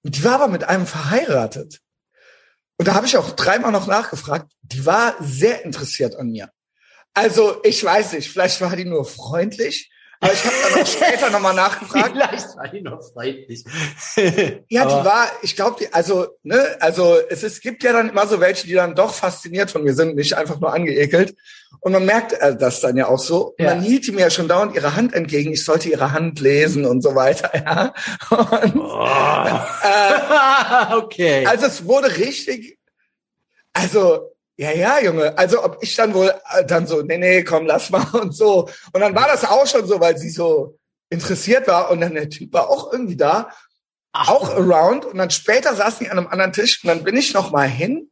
Und 0.02 0.16
die 0.16 0.24
war 0.24 0.34
aber 0.34 0.48
mit 0.48 0.64
einem 0.64 0.86
verheiratet. 0.86 1.80
Und 2.76 2.88
da 2.88 2.94
habe 2.94 3.06
ich 3.06 3.16
auch 3.16 3.30
dreimal 3.30 3.70
noch 3.70 3.86
nachgefragt. 3.86 4.50
Die 4.62 4.84
war 4.84 5.14
sehr 5.20 5.64
interessiert 5.64 6.16
an 6.16 6.30
mir. 6.30 6.50
Also 7.14 7.62
ich 7.62 7.82
weiß 7.84 8.14
nicht, 8.14 8.32
vielleicht 8.32 8.60
war 8.60 8.74
die 8.74 8.84
nur 8.84 9.04
freundlich, 9.04 9.92
aber 10.20 10.32
ich 10.32 10.44
habe 10.44 10.54
dann 10.62 10.82
auch 10.82 10.86
später 10.90 11.30
nochmal 11.30 11.54
nachgefragt. 11.54 12.12
Vielleicht 12.12 12.56
war 12.56 12.68
die 12.68 12.80
noch 12.80 13.02
freundlich. 13.02 13.64
ja, 14.68 14.82
aber 14.82 15.00
die 15.00 15.06
war, 15.06 15.26
ich 15.42 15.56
glaube, 15.56 15.86
also, 15.92 16.28
ne, 16.42 16.76
also 16.80 17.16
es, 17.28 17.42
es 17.42 17.60
gibt 17.60 17.82
ja 17.82 17.92
dann 17.92 18.10
immer 18.10 18.26
so 18.26 18.40
welche, 18.40 18.66
die 18.66 18.74
dann 18.74 18.94
doch 18.94 19.12
fasziniert 19.12 19.70
von 19.70 19.84
mir 19.84 19.94
sind, 19.94 20.16
nicht 20.16 20.34
einfach 20.34 20.60
nur 20.60 20.72
angeekelt. 20.72 21.34
Und 21.80 21.92
man 21.92 22.06
merkt 22.06 22.32
äh, 22.32 22.56
das 22.56 22.80
dann 22.80 22.96
ja 22.96 23.08
auch 23.08 23.18
so. 23.18 23.54
Ja. 23.58 23.74
Man 23.74 23.82
hielt 23.82 24.10
mir 24.12 24.22
ja 24.22 24.30
schon 24.30 24.48
dauernd 24.48 24.74
ihre 24.74 24.96
Hand 24.96 25.12
entgegen. 25.12 25.52
Ich 25.52 25.64
sollte 25.64 25.88
ihre 25.88 26.12
Hand 26.12 26.40
lesen 26.40 26.86
und 26.86 27.02
so 27.02 27.14
weiter. 27.14 27.50
Ja. 27.54 27.94
Und, 28.30 28.76
oh. 28.76 29.06
äh, 29.82 30.94
okay. 30.96 31.46
Also 31.46 31.66
es 31.66 31.84
wurde 31.84 32.16
richtig, 32.16 32.78
also 33.72 34.33
ja, 34.56 34.70
ja, 34.70 35.00
Junge. 35.00 35.36
Also 35.36 35.64
ob 35.64 35.78
ich 35.82 35.96
dann 35.96 36.14
wohl 36.14 36.32
äh, 36.52 36.64
dann 36.64 36.86
so, 36.86 37.02
nee, 37.02 37.18
nee, 37.18 37.42
komm, 37.42 37.66
lass 37.66 37.90
mal 37.90 38.06
und 38.12 38.34
so. 38.34 38.68
Und 38.92 39.00
dann 39.00 39.14
war 39.14 39.26
das 39.26 39.44
auch 39.44 39.66
schon 39.66 39.86
so, 39.86 40.00
weil 40.00 40.16
sie 40.16 40.30
so 40.30 40.78
interessiert 41.10 41.66
war 41.66 41.90
und 41.90 42.00
dann 42.00 42.14
der 42.14 42.28
Typ 42.28 42.52
war 42.52 42.68
auch 42.70 42.92
irgendwie 42.92 43.16
da, 43.16 43.50
Ach. 44.12 44.28
auch 44.28 44.50
around. 44.50 45.04
Und 45.04 45.18
dann 45.18 45.30
später 45.30 45.74
saßen 45.74 46.04
die 46.04 46.10
an 46.10 46.18
einem 46.18 46.28
anderen 46.28 46.52
Tisch 46.52 46.82
und 46.82 46.88
dann 46.88 47.04
bin 47.04 47.16
ich 47.16 47.34
noch 47.34 47.50
mal 47.50 47.68
hin 47.68 48.10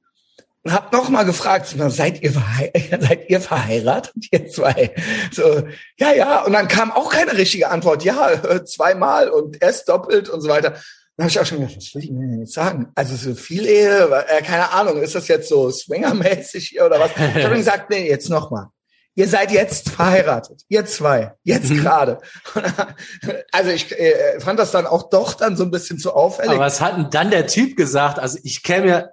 und 0.64 0.72
hab 0.72 0.92
noch 0.92 1.08
mal 1.08 1.24
gefragt, 1.24 1.66
so, 1.66 1.88
seid 1.88 2.22
ihr, 2.22 2.32
seid 3.00 3.28
ihr 3.28 3.40
verheiratet, 3.40 4.14
ihr 4.30 4.48
zwei? 4.48 4.94
So, 5.30 5.62
ja, 5.98 6.12
ja. 6.12 6.42
Und 6.44 6.52
dann 6.52 6.68
kam 6.68 6.92
auch 6.92 7.12
keine 7.12 7.36
richtige 7.36 7.68
Antwort. 7.68 8.04
Ja, 8.04 8.64
zweimal 8.64 9.28
und 9.28 9.62
erst 9.62 9.88
doppelt 9.88 10.28
und 10.28 10.40
so 10.40 10.48
weiter. 10.48 10.76
Dann 11.16 11.24
habe 11.24 11.30
ich 11.30 11.40
auch 11.40 11.46
schon 11.46 11.60
gedacht, 11.60 11.76
was 11.76 11.94
will 11.94 12.02
ich 12.02 12.08
denn 12.08 12.40
jetzt 12.40 12.54
sagen? 12.54 12.90
Also 12.94 13.16
so 13.16 13.34
viel 13.34 13.66
Ehe, 13.66 14.24
äh, 14.28 14.42
keine 14.42 14.72
Ahnung, 14.72 15.02
ist 15.02 15.14
das 15.14 15.28
jetzt 15.28 15.48
so 15.48 15.70
swingermäßig 15.70 16.68
hier 16.68 16.86
oder 16.86 16.98
was? 16.98 17.10
Ich 17.36 17.44
habe 17.44 17.56
gesagt, 17.56 17.90
nee, 17.90 18.08
jetzt 18.08 18.30
nochmal. 18.30 18.68
Ihr 19.14 19.28
seid 19.28 19.50
jetzt 19.50 19.90
verheiratet, 19.90 20.62
ihr 20.68 20.86
zwei, 20.86 21.34
jetzt 21.44 21.68
mhm. 21.68 21.82
gerade. 21.82 22.18
also 23.52 23.70
ich 23.70 23.92
äh, 23.92 24.40
fand 24.40 24.58
das 24.58 24.70
dann 24.70 24.86
auch 24.86 25.10
doch 25.10 25.34
dann 25.34 25.54
so 25.54 25.64
ein 25.64 25.70
bisschen 25.70 25.98
zu 25.98 26.14
auffällig. 26.14 26.52
Aber 26.52 26.60
was 26.60 26.80
hat 26.80 26.96
denn 26.96 27.10
dann 27.10 27.30
der 27.30 27.46
Typ 27.46 27.76
gesagt? 27.76 28.18
Also 28.18 28.38
ich 28.42 28.62
käme 28.62 29.11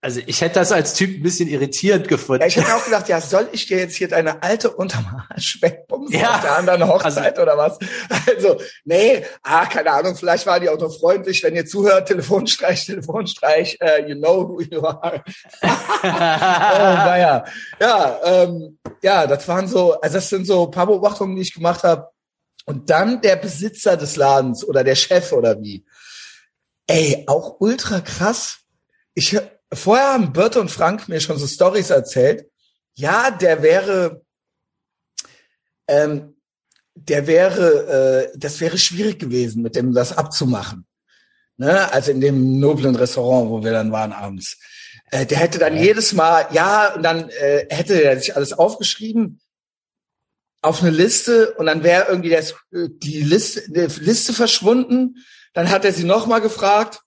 also 0.00 0.20
ich 0.24 0.40
hätte 0.40 0.60
das 0.60 0.70
als 0.70 0.94
Typ 0.94 1.18
ein 1.18 1.22
bisschen 1.24 1.48
irritierend 1.48 2.06
gefunden. 2.06 2.42
Ja, 2.42 2.46
ich 2.46 2.56
hätte 2.56 2.72
auch 2.72 2.84
gedacht, 2.84 3.08
ja, 3.08 3.20
soll 3.20 3.48
ich 3.50 3.66
dir 3.66 3.78
jetzt 3.78 3.96
hier 3.96 4.06
deine 4.06 4.44
alte 4.44 4.70
Untermarsch 4.70 5.60
wegbumsen 5.60 6.20
ja. 6.20 6.36
auf 6.36 6.40
der 6.40 6.56
anderen 6.56 6.86
Hochzeit 6.86 7.36
also, 7.36 7.42
oder 7.42 7.58
was? 7.58 7.78
Also, 8.28 8.60
nee, 8.84 9.24
ah, 9.42 9.66
keine 9.66 9.90
Ahnung, 9.90 10.14
vielleicht 10.14 10.46
war 10.46 10.60
die 10.60 10.68
auch 10.68 10.78
noch 10.78 10.96
freundlich, 10.96 11.42
wenn 11.42 11.56
ihr 11.56 11.66
zuhört, 11.66 12.06
Telefonstreich, 12.06 12.86
Telefonstreich, 12.86 13.76
uh, 13.82 14.08
you 14.08 14.14
know 14.14 14.48
who 14.48 14.60
you 14.60 14.80
are. 14.84 15.24
oh, 15.62 16.06
naja. 16.06 17.44
Ja, 17.80 18.20
ähm, 18.24 18.78
ja, 19.02 19.26
das 19.26 19.48
waren 19.48 19.66
so, 19.66 20.00
also 20.00 20.14
das 20.14 20.28
sind 20.28 20.46
so 20.46 20.68
paar 20.68 20.86
Beobachtungen, 20.86 21.34
die 21.34 21.42
ich 21.42 21.54
gemacht 21.54 21.82
habe. 21.82 22.08
Und 22.66 22.90
dann 22.90 23.20
der 23.20 23.36
Besitzer 23.36 23.96
des 23.96 24.14
Ladens 24.14 24.64
oder 24.64 24.84
der 24.84 24.94
Chef 24.94 25.32
oder 25.32 25.60
wie. 25.60 25.84
Ey, 26.86 27.24
auch 27.26 27.56
ultra 27.58 28.00
krass. 28.00 28.58
Ich 29.14 29.36
vorher 29.72 30.14
haben 30.14 30.32
Bert 30.32 30.56
und 30.56 30.70
Frank 30.70 31.08
mir 31.08 31.20
schon 31.20 31.38
so 31.38 31.46
Stories 31.46 31.90
erzählt. 31.90 32.48
Ja, 32.94 33.30
der 33.30 33.62
wäre, 33.62 34.22
ähm, 35.86 36.36
der 36.94 37.26
wäre, 37.26 38.30
äh, 38.32 38.38
das 38.38 38.60
wäre 38.60 38.78
schwierig 38.78 39.18
gewesen, 39.18 39.62
mit 39.62 39.76
dem 39.76 39.92
das 39.92 40.16
abzumachen. 40.16 40.86
Ne? 41.56 41.92
Also 41.92 42.10
in 42.10 42.20
dem 42.20 42.58
noblen 42.58 42.96
Restaurant, 42.96 43.50
wo 43.50 43.62
wir 43.62 43.72
dann 43.72 43.92
waren 43.92 44.12
abends. 44.12 44.58
Äh, 45.10 45.26
der 45.26 45.38
hätte 45.38 45.58
dann 45.58 45.76
ja. 45.76 45.82
jedes 45.82 46.12
Mal, 46.12 46.46
ja, 46.52 46.94
und 46.94 47.02
dann 47.02 47.30
äh, 47.30 47.66
hätte 47.70 48.02
er 48.02 48.18
sich 48.18 48.36
alles 48.36 48.52
aufgeschrieben 48.52 49.40
auf 50.60 50.82
eine 50.82 50.90
Liste 50.90 51.52
und 51.54 51.66
dann 51.66 51.82
wäre 51.82 52.08
irgendwie 52.08 52.30
das, 52.30 52.52
äh, 52.72 52.88
die 52.90 53.20
Liste, 53.20 53.62
die 53.70 54.00
Liste 54.02 54.32
verschwunden. 54.32 55.24
Dann 55.54 55.70
hat 55.70 55.84
er 55.84 55.92
sie 55.92 56.04
nochmal 56.04 56.40
gefragt 56.40 57.00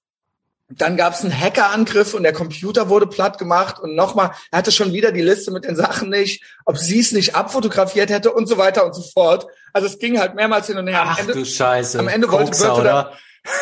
dann 0.77 0.97
gab 0.97 1.13
es 1.13 1.23
einen 1.23 1.37
Hackerangriff 1.37 2.13
und 2.13 2.23
der 2.23 2.33
Computer 2.33 2.89
wurde 2.89 3.07
platt 3.07 3.37
gemacht 3.37 3.79
und 3.79 3.95
nochmal, 3.95 4.31
er 4.51 4.57
hatte 4.59 4.71
schon 4.71 4.93
wieder 4.93 5.11
die 5.11 5.21
Liste 5.21 5.51
mit 5.51 5.65
den 5.65 5.75
Sachen 5.75 6.09
nicht, 6.09 6.43
ob 6.65 6.77
sie 6.77 6.99
es 6.99 7.11
nicht 7.11 7.35
abfotografiert 7.35 8.09
hätte 8.09 8.31
und 8.31 8.47
so 8.47 8.57
weiter 8.57 8.85
und 8.85 8.93
so 8.93 9.01
fort. 9.01 9.47
Also 9.73 9.87
es 9.87 9.99
ging 9.99 10.19
halt 10.19 10.35
mehrmals 10.35 10.67
hin 10.67 10.77
und 10.77 10.87
her. 10.87 11.03
Ach 11.05 11.19
Ende, 11.19 11.33
du 11.33 11.45
Scheiße. 11.45 11.99
Am 11.99 12.07
Ende 12.07 12.31
wollte 12.31 12.51
Birte 12.51 12.83
dann, 12.83 13.07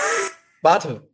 Warte. 0.61 1.07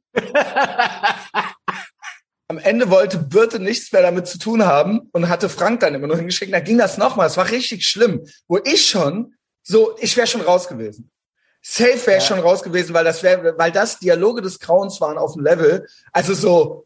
Am 2.47 2.59
Ende 2.59 2.89
wollte 2.89 3.17
Birte 3.17 3.59
nichts 3.59 3.91
mehr 3.91 4.03
damit 4.03 4.27
zu 4.27 4.37
tun 4.37 4.65
haben 4.65 5.09
und 5.11 5.29
hatte 5.29 5.49
Frank 5.49 5.79
dann 5.79 5.95
immer 5.95 6.07
nur 6.07 6.17
hingeschickt. 6.17 6.53
Da 6.53 6.59
ging 6.59 6.77
das 6.77 6.97
nochmal. 6.97 7.27
Es 7.27 7.37
war 7.37 7.49
richtig 7.49 7.87
schlimm. 7.87 8.25
Wo 8.47 8.59
ich 8.63 8.87
schon 8.87 9.33
so, 9.63 9.95
ich 9.99 10.15
wäre 10.15 10.27
schon 10.27 10.41
raus 10.41 10.67
gewesen. 10.67 11.09
Safe 11.67 12.05
wäre 12.05 12.19
ja. 12.19 12.21
schon 12.21 12.39
raus 12.39 12.61
gewesen, 12.61 12.93
weil 12.93 13.03
das 13.03 13.23
wäre, 13.23 13.57
weil 13.57 13.71
das 13.71 13.97
Dialoge 13.97 14.43
des 14.43 14.59
Grauens 14.59 15.01
waren 15.01 15.17
auf 15.17 15.33
dem 15.33 15.43
Level. 15.43 15.87
Also 16.11 16.35
so, 16.35 16.85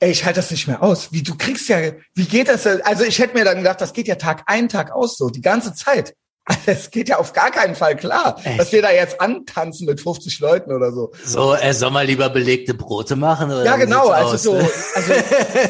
ey, 0.00 0.10
ich 0.10 0.26
halte 0.26 0.40
das 0.40 0.50
nicht 0.50 0.68
mehr 0.68 0.82
aus. 0.82 1.12
Wie 1.12 1.22
du 1.22 1.34
kriegst 1.34 1.66
ja, 1.70 1.78
wie 2.14 2.26
geht 2.26 2.48
das? 2.48 2.66
Also 2.66 3.04
ich 3.04 3.18
hätte 3.18 3.32
mir 3.32 3.46
dann 3.46 3.56
gedacht, 3.56 3.80
das 3.80 3.94
geht 3.94 4.08
ja 4.08 4.16
Tag 4.16 4.42
ein, 4.44 4.68
Tag 4.68 4.92
aus, 4.92 5.16
so 5.16 5.30
die 5.30 5.40
ganze 5.40 5.72
Zeit. 5.72 6.14
Es 6.66 6.90
geht 6.90 7.08
ja 7.08 7.18
auf 7.18 7.32
gar 7.32 7.50
keinen 7.52 7.74
Fall 7.74 7.96
klar, 7.96 8.36
Echt? 8.44 8.60
dass 8.60 8.72
wir 8.72 8.82
da 8.82 8.90
jetzt 8.90 9.18
antanzen 9.20 9.86
mit 9.86 10.00
50 10.00 10.40
Leuten 10.40 10.72
oder 10.72 10.92
so. 10.92 11.12
So, 11.24 11.52
er 11.52 11.72
soll 11.72 11.92
mal 11.92 12.04
lieber 12.04 12.28
belegte 12.28 12.74
Brote 12.74 13.16
machen 13.16 13.50
oder? 13.50 13.64
Ja, 13.64 13.76
genau. 13.76 14.08
Also 14.08 14.34
aus? 14.34 14.42
so, 14.42 14.54
also 14.94 15.12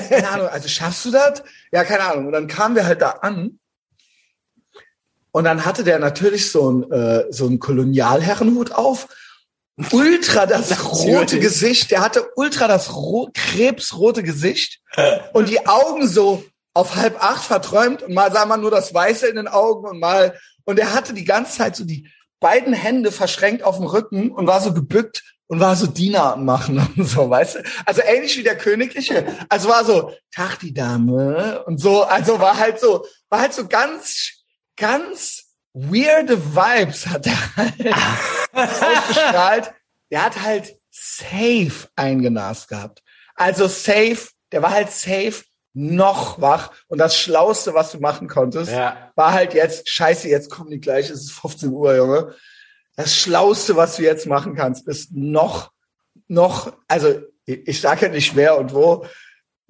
keine 0.08 0.28
Ahnung. 0.28 0.48
Also 0.48 0.68
schaffst 0.68 1.04
du 1.04 1.10
das? 1.12 1.44
Ja, 1.70 1.84
keine 1.84 2.04
Ahnung. 2.04 2.26
Und 2.26 2.32
dann 2.32 2.48
kamen 2.48 2.74
wir 2.74 2.86
halt 2.86 3.02
da 3.02 3.10
an 3.10 3.60
und 5.32 5.44
dann 5.44 5.64
hatte 5.64 5.82
der 5.82 5.98
natürlich 5.98 6.50
so 6.50 6.70
ein, 6.70 6.92
äh, 6.92 7.24
so 7.30 7.46
ein 7.46 7.58
Kolonialherrenhut 7.58 8.72
auf. 8.72 9.08
Ultra 9.90 10.44
das 10.44 10.84
rote 10.92 11.40
Gesicht. 11.40 11.90
Der 11.90 12.02
hatte 12.02 12.28
ultra 12.36 12.68
das 12.68 12.94
ro 12.94 13.30
krebsrote 13.32 14.22
Gesicht. 14.22 14.80
Und 15.32 15.48
die 15.48 15.66
Augen 15.66 16.06
so 16.06 16.44
auf 16.74 16.96
halb 16.96 17.22
acht 17.22 17.44
verträumt. 17.44 18.02
Und 18.02 18.14
mal 18.14 18.30
sah 18.30 18.44
man 18.44 18.60
nur 18.60 18.70
das 18.70 18.92
Weiße 18.92 19.26
in 19.26 19.36
den 19.36 19.48
Augen 19.48 19.86
und 19.86 20.00
mal, 20.00 20.38
und 20.64 20.78
er 20.78 20.94
hatte 20.94 21.12
die 21.12 21.24
ganze 21.24 21.58
Zeit 21.58 21.76
so 21.76 21.84
die 21.84 22.08
beiden 22.40 22.72
Hände 22.72 23.12
verschränkt 23.12 23.62
auf 23.62 23.76
dem 23.76 23.86
Rücken 23.86 24.30
und 24.30 24.46
war 24.46 24.60
so 24.60 24.72
gebückt 24.72 25.22
und 25.48 25.60
war 25.60 25.76
so 25.76 25.86
Diener 25.86 26.36
machen 26.36 26.78
und 26.96 27.04
so, 27.06 27.28
weißt 27.28 27.56
du? 27.56 27.62
Also 27.84 28.00
ähnlich 28.02 28.38
wie 28.38 28.42
der 28.42 28.56
Königliche. 28.56 29.26
Also 29.48 29.68
war 29.68 29.84
so, 29.84 30.12
Tag 30.34 30.60
die 30.60 30.72
Dame 30.72 31.62
und 31.66 31.78
so, 31.78 32.04
also 32.04 32.40
war 32.40 32.58
halt 32.58 32.80
so, 32.80 33.04
war 33.28 33.40
halt 33.40 33.52
so 33.52 33.66
ganz 33.66 34.41
ganz 34.76 35.44
weirde 35.72 36.54
Vibes 36.54 37.06
hat 37.06 37.26
er 37.26 37.56
halt 37.56 37.94
ausgestrahlt. 38.52 39.72
Der 40.10 40.24
hat 40.24 40.42
halt 40.42 40.76
safe 40.90 41.88
eingenast 41.96 42.68
gehabt. 42.68 43.02
Also 43.34 43.66
safe, 43.66 44.28
der 44.52 44.62
war 44.62 44.70
halt 44.70 44.90
safe 44.90 45.42
noch 45.74 46.40
wach. 46.40 46.70
Und 46.88 46.98
das 46.98 47.16
Schlauste, 47.16 47.74
was 47.74 47.92
du 47.92 47.98
machen 47.98 48.28
konntest, 48.28 48.72
ja. 48.72 49.10
war 49.14 49.32
halt 49.32 49.54
jetzt, 49.54 49.88
scheiße, 49.88 50.28
jetzt 50.28 50.50
kommen 50.50 50.70
die 50.70 50.80
gleich, 50.80 51.08
es 51.08 51.22
ist 51.22 51.32
15 51.32 51.70
Uhr, 51.70 51.96
Junge. 51.96 52.34
Das 52.96 53.16
Schlauste, 53.16 53.74
was 53.76 53.96
du 53.96 54.02
jetzt 54.02 54.26
machen 54.26 54.54
kannst, 54.54 54.86
ist 54.86 55.12
noch, 55.12 55.72
noch, 56.28 56.76
also 56.88 57.22
ich 57.46 57.80
sage 57.80 58.06
ja 58.06 58.12
nicht 58.12 58.36
wer 58.36 58.58
und 58.58 58.74
wo, 58.74 59.06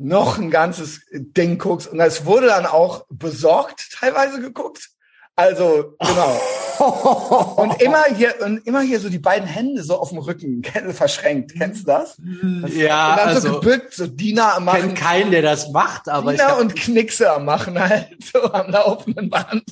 noch 0.02 0.38
ein 0.38 0.50
ganzes 0.50 1.00
Ding 1.12 1.58
guckst. 1.58 1.88
Und 1.88 2.00
es 2.00 2.24
wurde 2.24 2.46
dann 2.48 2.66
auch 2.66 3.06
besorgt 3.08 3.92
teilweise 3.92 4.40
geguckt. 4.40 4.90
Also, 5.34 5.96
genau. 5.98 6.40
und 7.56 7.80
immer 7.80 8.04
hier, 8.14 8.34
und 8.44 8.66
immer 8.66 8.80
hier 8.82 9.00
so 9.00 9.08
die 9.08 9.18
beiden 9.18 9.48
Hände 9.48 9.82
so 9.82 9.98
auf 9.98 10.10
dem 10.10 10.18
Rücken 10.18 10.62
verschränkt. 10.90 11.54
Kennst 11.56 11.82
du 11.82 11.86
das? 11.86 12.16
das 12.62 12.74
ja. 12.74 13.12
Und 13.12 13.18
dann 13.18 13.28
also, 13.28 13.48
so 13.48 13.60
gebückt, 13.60 13.94
so 13.94 14.06
Diener 14.06 14.54
am 14.54 14.66
machen. 14.66 14.90
Ich 14.90 14.94
keinen, 14.94 15.30
der 15.30 15.42
das 15.42 15.70
macht, 15.70 16.08
aber 16.08 16.32
Diener 16.32 16.58
und 16.58 16.76
Knickse 16.76 17.32
am 17.32 17.46
machen 17.46 17.78
halt, 17.78 18.08
so 18.32 18.42
am 18.52 18.70
laufenden 18.70 19.30
Band. 19.30 19.64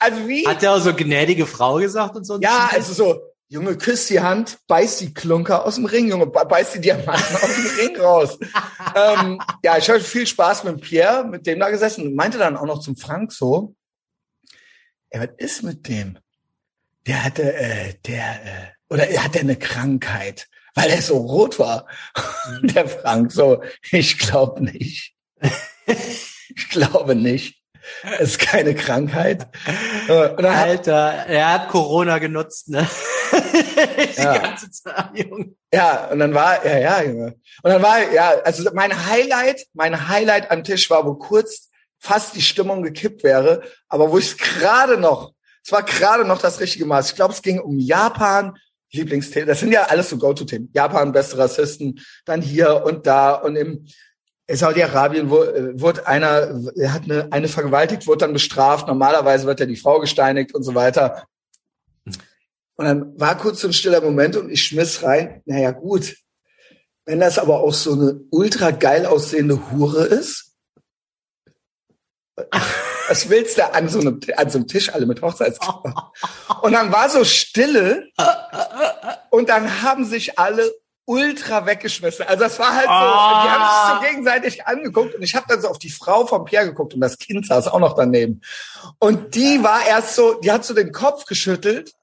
Also 0.00 0.26
wie? 0.26 0.46
Hat 0.46 0.62
der 0.62 0.72
auch 0.72 0.80
so 0.80 0.92
gnädige 0.92 1.46
Frau 1.46 1.76
gesagt 1.76 2.16
und 2.16 2.24
so? 2.24 2.40
Ja, 2.40 2.70
also 2.72 2.92
so, 2.92 3.20
Junge, 3.52 3.76
küsst 3.76 4.08
die 4.10 4.20
Hand, 4.20 4.58
beißt 4.68 5.00
die 5.00 5.12
Klunker 5.12 5.66
aus 5.66 5.74
dem 5.74 5.84
Ring, 5.84 6.08
Junge, 6.08 6.28
beißt 6.28 6.76
die 6.76 6.80
Diamanten 6.82 7.34
aus 7.34 7.54
dem 7.56 7.80
Ring 7.80 8.00
raus. 8.00 8.38
ähm, 8.94 9.40
ja, 9.64 9.76
ich 9.76 9.90
hatte 9.90 10.04
viel 10.04 10.24
Spaß 10.24 10.62
mit 10.62 10.80
Pierre, 10.80 11.24
mit 11.24 11.44
dem 11.48 11.58
da 11.58 11.68
gesessen 11.68 12.06
und 12.06 12.14
meinte 12.14 12.38
dann 12.38 12.56
auch 12.56 12.64
noch 12.64 12.78
zum 12.78 12.96
Frank 12.96 13.32
so, 13.32 13.74
ey, 15.08 15.20
was 15.20 15.30
ist 15.38 15.64
mit 15.64 15.88
dem? 15.88 16.16
Der 17.08 17.24
hatte, 17.24 17.52
äh, 17.52 17.94
der, 18.06 18.44
äh, 18.44 18.66
oder 18.88 19.02
hat 19.02 19.34
er 19.34 19.40
eine 19.40 19.56
Krankheit? 19.56 20.48
Weil 20.76 20.90
er 20.90 21.02
so 21.02 21.16
rot 21.16 21.58
war. 21.58 21.88
Der 22.62 22.88
Frank 22.88 23.32
so, 23.32 23.62
ich 23.90 24.18
glaube 24.18 24.62
nicht. 24.62 25.16
ich 25.86 26.68
glaube 26.68 27.16
nicht. 27.16 27.59
Ist 28.18 28.38
keine 28.38 28.74
Krankheit. 28.74 29.46
Alter, 30.08 31.24
er 31.26 31.52
hat 31.52 31.68
Corona 31.68 32.18
genutzt, 32.18 32.68
ne? 32.68 32.88
Die 34.16 34.22
ja. 34.22 34.38
ganze 34.38 34.70
Zeit, 34.70 35.10
Junge. 35.14 35.54
Ja, 35.72 36.06
und 36.06 36.18
dann 36.18 36.34
war, 36.34 36.64
ja, 36.64 36.78
ja, 36.78 37.02
Junge. 37.02 37.36
Und 37.62 37.70
dann 37.70 37.82
war, 37.82 38.12
ja, 38.12 38.30
also 38.44 38.68
mein 38.74 39.06
Highlight, 39.06 39.66
mein 39.72 40.08
Highlight 40.08 40.50
am 40.50 40.64
Tisch 40.64 40.90
war, 40.90 41.04
wo 41.06 41.14
kurz 41.14 41.68
fast 41.98 42.34
die 42.34 42.42
Stimmung 42.42 42.82
gekippt 42.82 43.22
wäre, 43.22 43.62
aber 43.88 44.10
wo 44.10 44.18
ich 44.18 44.32
es 44.32 44.36
gerade 44.36 44.96
noch, 44.96 45.32
es 45.64 45.70
war 45.70 45.82
gerade 45.82 46.24
noch 46.24 46.40
das 46.40 46.60
richtige 46.60 46.86
Maß. 46.86 47.10
Ich 47.10 47.16
glaube, 47.16 47.34
es 47.34 47.42
ging 47.42 47.60
um 47.60 47.78
Japan, 47.78 48.56
Lieblingsthemen. 48.92 49.46
Das 49.46 49.60
sind 49.60 49.72
ja 49.72 49.84
alles 49.84 50.10
so 50.10 50.18
Go-To-Themen. 50.18 50.70
Japan, 50.72 51.12
beste 51.12 51.38
Rassisten, 51.38 52.00
dann 52.24 52.42
hier 52.42 52.82
und 52.84 53.06
da 53.06 53.34
und 53.34 53.56
im 53.56 53.86
Saudi-Arabien 54.56 55.30
wurde 55.30 56.06
einer, 56.06 56.60
er 56.76 56.92
hat 56.92 57.04
eine, 57.04 57.28
eine 57.30 57.48
vergewaltigt, 57.48 58.06
wurde 58.06 58.18
dann 58.18 58.32
bestraft. 58.32 58.86
Normalerweise 58.86 59.46
wird 59.46 59.60
ja 59.60 59.66
die 59.66 59.76
Frau 59.76 60.00
gesteinigt 60.00 60.54
und 60.54 60.62
so 60.62 60.74
weiter. 60.74 61.24
Und 62.76 62.84
dann 62.86 63.20
war 63.20 63.36
kurz 63.36 63.60
so 63.60 63.68
ein 63.68 63.72
stiller 63.72 64.00
Moment 64.00 64.36
und 64.36 64.50
ich 64.50 64.64
schmiss 64.64 65.02
rein, 65.02 65.42
naja 65.44 65.70
gut, 65.70 66.16
wenn 67.04 67.20
das 67.20 67.38
aber 67.38 67.60
auch 67.60 67.74
so 67.74 67.92
eine 67.92 68.20
ultra 68.30 68.70
geil 68.70 69.06
aussehende 69.06 69.70
Hure 69.70 70.04
ist, 70.04 70.56
was 73.08 73.28
willst 73.28 73.58
du 73.58 73.74
an 73.74 73.88
so 73.88 74.00
einem, 74.00 74.20
an 74.36 74.48
so 74.48 74.58
einem 74.58 74.66
Tisch 74.66 74.94
alle 74.94 75.04
mit 75.06 75.20
Hochzeitskleidern? 75.20 75.94
Und 76.62 76.72
dann 76.72 76.92
war 76.92 77.10
so 77.10 77.24
Stille 77.24 78.08
und 79.30 79.48
dann 79.48 79.82
haben 79.82 80.04
sich 80.04 80.38
alle 80.38 80.72
ultra 81.10 81.66
weggeschmissen. 81.66 82.24
Also 82.28 82.44
das 82.44 82.58
war 82.60 82.72
halt 82.72 82.86
so, 82.86 82.92
oh. 82.92 83.42
die 83.42 83.50
haben 83.50 83.64
sich 83.66 83.94
so 83.94 84.08
gegenseitig 84.08 84.66
angeguckt 84.66 85.16
und 85.16 85.22
ich 85.22 85.34
habe 85.34 85.44
dann 85.48 85.60
so 85.60 85.66
auf 85.66 85.78
die 85.78 85.90
Frau 85.90 86.24
von 86.24 86.44
Pierre 86.44 86.66
geguckt 86.66 86.94
und 86.94 87.00
das 87.00 87.18
Kind 87.18 87.44
saß 87.46 87.66
auch 87.66 87.80
noch 87.80 87.96
daneben. 87.96 88.42
Und 89.00 89.34
die 89.34 89.60
war 89.64 89.84
erst 89.84 90.14
so, 90.14 90.34
die 90.34 90.52
hat 90.52 90.64
so 90.64 90.72
den 90.72 90.92
Kopf 90.92 91.24
geschüttelt 91.24 91.94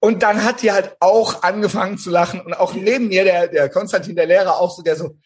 und 0.00 0.24
dann 0.24 0.42
hat 0.42 0.62
die 0.62 0.72
halt 0.72 0.96
auch 0.98 1.44
angefangen 1.44 1.98
zu 1.98 2.10
lachen 2.10 2.40
und 2.40 2.52
auch 2.52 2.74
neben 2.74 3.06
mir 3.06 3.22
der, 3.22 3.46
der 3.46 3.68
Konstantin, 3.68 4.16
der 4.16 4.26
Lehrer, 4.26 4.58
auch 4.58 4.74
so, 4.76 4.82
der 4.82 4.96
so, 4.96 5.16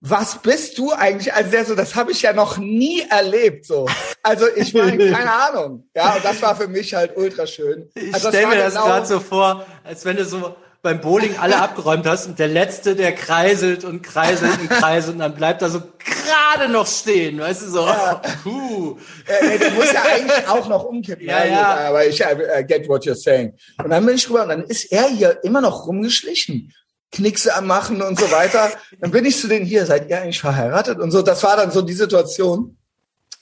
was 0.00 0.38
bist 0.38 0.78
du 0.78 0.92
eigentlich? 0.92 1.34
Also 1.34 1.50
der 1.50 1.64
so, 1.64 1.74
das 1.74 1.96
habe 1.96 2.12
ich 2.12 2.22
ja 2.22 2.32
noch 2.32 2.58
nie 2.58 3.02
erlebt. 3.10 3.66
So, 3.66 3.88
also 4.22 4.46
ich 4.54 4.72
meine, 4.72 5.10
keine 5.12 5.32
Ahnung. 5.32 5.88
Ja, 5.96 6.14
und 6.14 6.24
das 6.24 6.40
war 6.42 6.54
für 6.54 6.68
mich 6.68 6.94
halt 6.94 7.16
ultra 7.16 7.44
schön. 7.44 7.90
Also, 8.12 8.28
ich 8.28 8.34
stelle 8.34 8.46
mir 8.46 8.58
das 8.58 8.74
genau 8.74 8.86
gerade 8.86 9.06
so 9.06 9.18
vor, 9.18 9.66
als 9.82 10.04
wenn 10.04 10.16
du 10.16 10.24
so 10.24 10.54
beim 10.82 11.00
Bowling 11.00 11.36
alle 11.38 11.56
abgeräumt 11.60 12.06
hast 12.06 12.26
und 12.26 12.38
der 12.38 12.48
letzte, 12.48 12.94
der 12.94 13.12
kreiselt 13.12 13.84
und 13.84 14.02
kreiselt 14.02 14.60
und 14.60 14.68
kreiselt 14.68 15.14
und 15.14 15.18
dann 15.20 15.34
bleibt 15.34 15.62
er 15.62 15.70
so 15.70 15.82
gerade 15.98 16.70
noch 16.70 16.86
stehen, 16.86 17.38
weißt 17.38 17.62
du 17.62 17.70
so. 17.70 17.86
Ja. 17.86 18.22
Puh. 18.42 18.96
Äh, 19.26 19.58
der 19.58 19.70
muss 19.72 19.92
ja 19.92 20.02
eigentlich 20.02 20.48
auch 20.48 20.68
noch 20.68 20.84
umkippen. 20.84 21.26
Ja, 21.26 21.44
ja. 21.44 21.88
Aber 21.88 22.06
ich 22.06 22.20
uh, 22.20 22.64
get 22.66 22.88
what 22.88 23.04
you're 23.04 23.20
saying. 23.20 23.52
Und 23.82 23.90
dann 23.90 24.04
bin 24.06 24.14
ich 24.14 24.28
rüber 24.28 24.42
und 24.42 24.50
dann 24.50 24.64
ist 24.64 24.92
er 24.92 25.08
hier 25.08 25.42
immer 25.44 25.60
noch 25.60 25.86
rumgeschlichen. 25.86 26.72
Knickse 27.12 27.54
am 27.54 27.66
machen 27.66 28.02
und 28.02 28.18
so 28.18 28.30
weiter. 28.30 28.70
Dann 29.00 29.10
bin 29.10 29.24
ich 29.24 29.38
zu 29.38 29.48
denen 29.48 29.64
hier, 29.64 29.86
seid 29.86 30.08
ihr 30.10 30.20
eigentlich 30.20 30.40
verheiratet? 30.40 30.98
Und 30.98 31.10
so, 31.10 31.22
das 31.22 31.42
war 31.42 31.56
dann 31.56 31.70
so 31.70 31.82
die 31.82 31.94
Situation. 31.94 32.76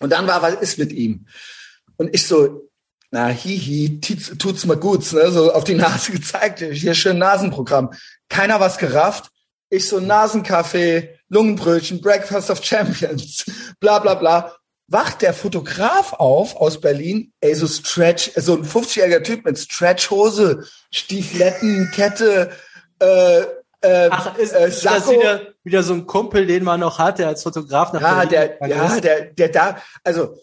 Und 0.01 0.11
dann 0.11 0.27
war, 0.27 0.43
was 0.43 0.55
ist 0.55 0.79
mit 0.79 0.93
ihm? 0.93 1.27
Und 1.97 2.15
ich 2.15 2.27
so, 2.27 2.69
na, 3.15 3.29
hihi, 3.29 4.01
tut's 4.01 4.67
mal 4.67 4.77
gut, 4.77 5.13
ne? 5.13 5.31
so 5.31 5.53
auf 5.53 5.63
die 5.63 5.77
Nase 5.77 6.11
gezeigt, 6.19 6.59
hier 6.59 6.95
schön 6.95 7.19
Nasenprogramm. 7.19 7.93
Keiner 8.29 8.59
was 8.59 8.77
gerafft. 8.77 9.31
Ich 9.71 9.89
so 9.89 10.01
Nasenkaffee, 10.01 11.17
Lungenbrötchen, 11.29 12.01
Breakfast 12.01 12.51
of 12.51 12.65
Champions, 12.65 13.45
bla 13.81 14.01
bla 14.01 14.15
bla. 14.15 14.57
Wacht 14.89 15.23
der 15.23 15.33
Fotograf 15.33 16.13
auf 16.15 16.57
aus 16.57 16.81
Berlin, 16.81 17.33
ey, 17.41 17.55
so 17.55 17.69
Stretch, 17.69 18.33
so 18.35 18.57
ein 18.57 18.65
50-jähriger 18.65 19.23
Typ 19.23 19.45
mit 19.45 19.59
Stretchhose, 19.59 20.67
Stiefletten, 20.91 21.91
Kette, 21.95 22.51
äh, 22.99 23.43
äh, 23.81 24.09
Ach, 24.11 24.37
ist, 24.37 24.53
äh, 24.53 24.69
ist 24.69 24.85
das 24.85 25.09
wieder, 25.09 25.55
wieder 25.63 25.85
so 25.85 25.95
ein 25.95 26.07
Kumpel, 26.07 26.47
den 26.47 26.65
man 26.65 26.81
noch 26.81 26.99
hat, 26.99 27.21
der 27.21 27.29
als 27.29 27.45
Fotograf 27.45 27.93
nach 27.93 28.01
Ja, 28.01 28.27
der, 28.27 28.59
ja, 28.67 29.01
der, 29.01 29.27
der 29.27 29.49
da, 29.51 29.77
also 30.03 30.37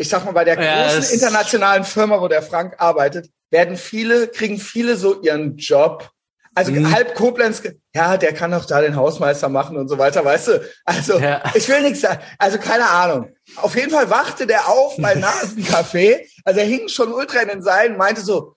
ich 0.00 0.08
sag 0.08 0.24
mal, 0.24 0.32
bei 0.32 0.44
der 0.44 0.60
ja, 0.60 0.84
großen 0.84 1.14
internationalen 1.14 1.84
Firma, 1.84 2.20
wo 2.20 2.28
der 2.28 2.42
Frank 2.42 2.74
arbeitet, 2.78 3.30
werden 3.50 3.76
viele, 3.76 4.28
kriegen 4.28 4.58
viele 4.58 4.96
so 4.96 5.20
ihren 5.20 5.56
Job. 5.56 6.10
Also 6.54 6.72
mhm. 6.72 6.92
halb 6.92 7.14
Koblenz, 7.14 7.62
ja, 7.94 8.16
der 8.16 8.34
kann 8.34 8.50
doch 8.50 8.64
da 8.64 8.80
den 8.80 8.96
Hausmeister 8.96 9.48
machen 9.48 9.76
und 9.76 9.88
so 9.88 9.98
weiter, 9.98 10.24
weißt 10.24 10.48
du? 10.48 10.68
Also, 10.84 11.18
ja. 11.18 11.42
ich 11.54 11.68
will 11.68 11.82
nichts 11.82 12.00
sagen. 12.00 12.20
Also, 12.38 12.58
keine 12.58 12.88
Ahnung. 12.88 13.36
Auf 13.56 13.76
jeden 13.76 13.90
Fall 13.90 14.10
wachte 14.10 14.46
der 14.46 14.68
auf 14.68 14.96
bei 14.96 15.14
Nasencafé. 15.16 16.26
Also, 16.44 16.60
er 16.60 16.66
hing 16.66 16.88
schon 16.88 17.12
ultra 17.12 17.40
in 17.40 17.48
den 17.48 17.62
Seilen, 17.62 17.96
meinte 17.96 18.22
so, 18.22 18.56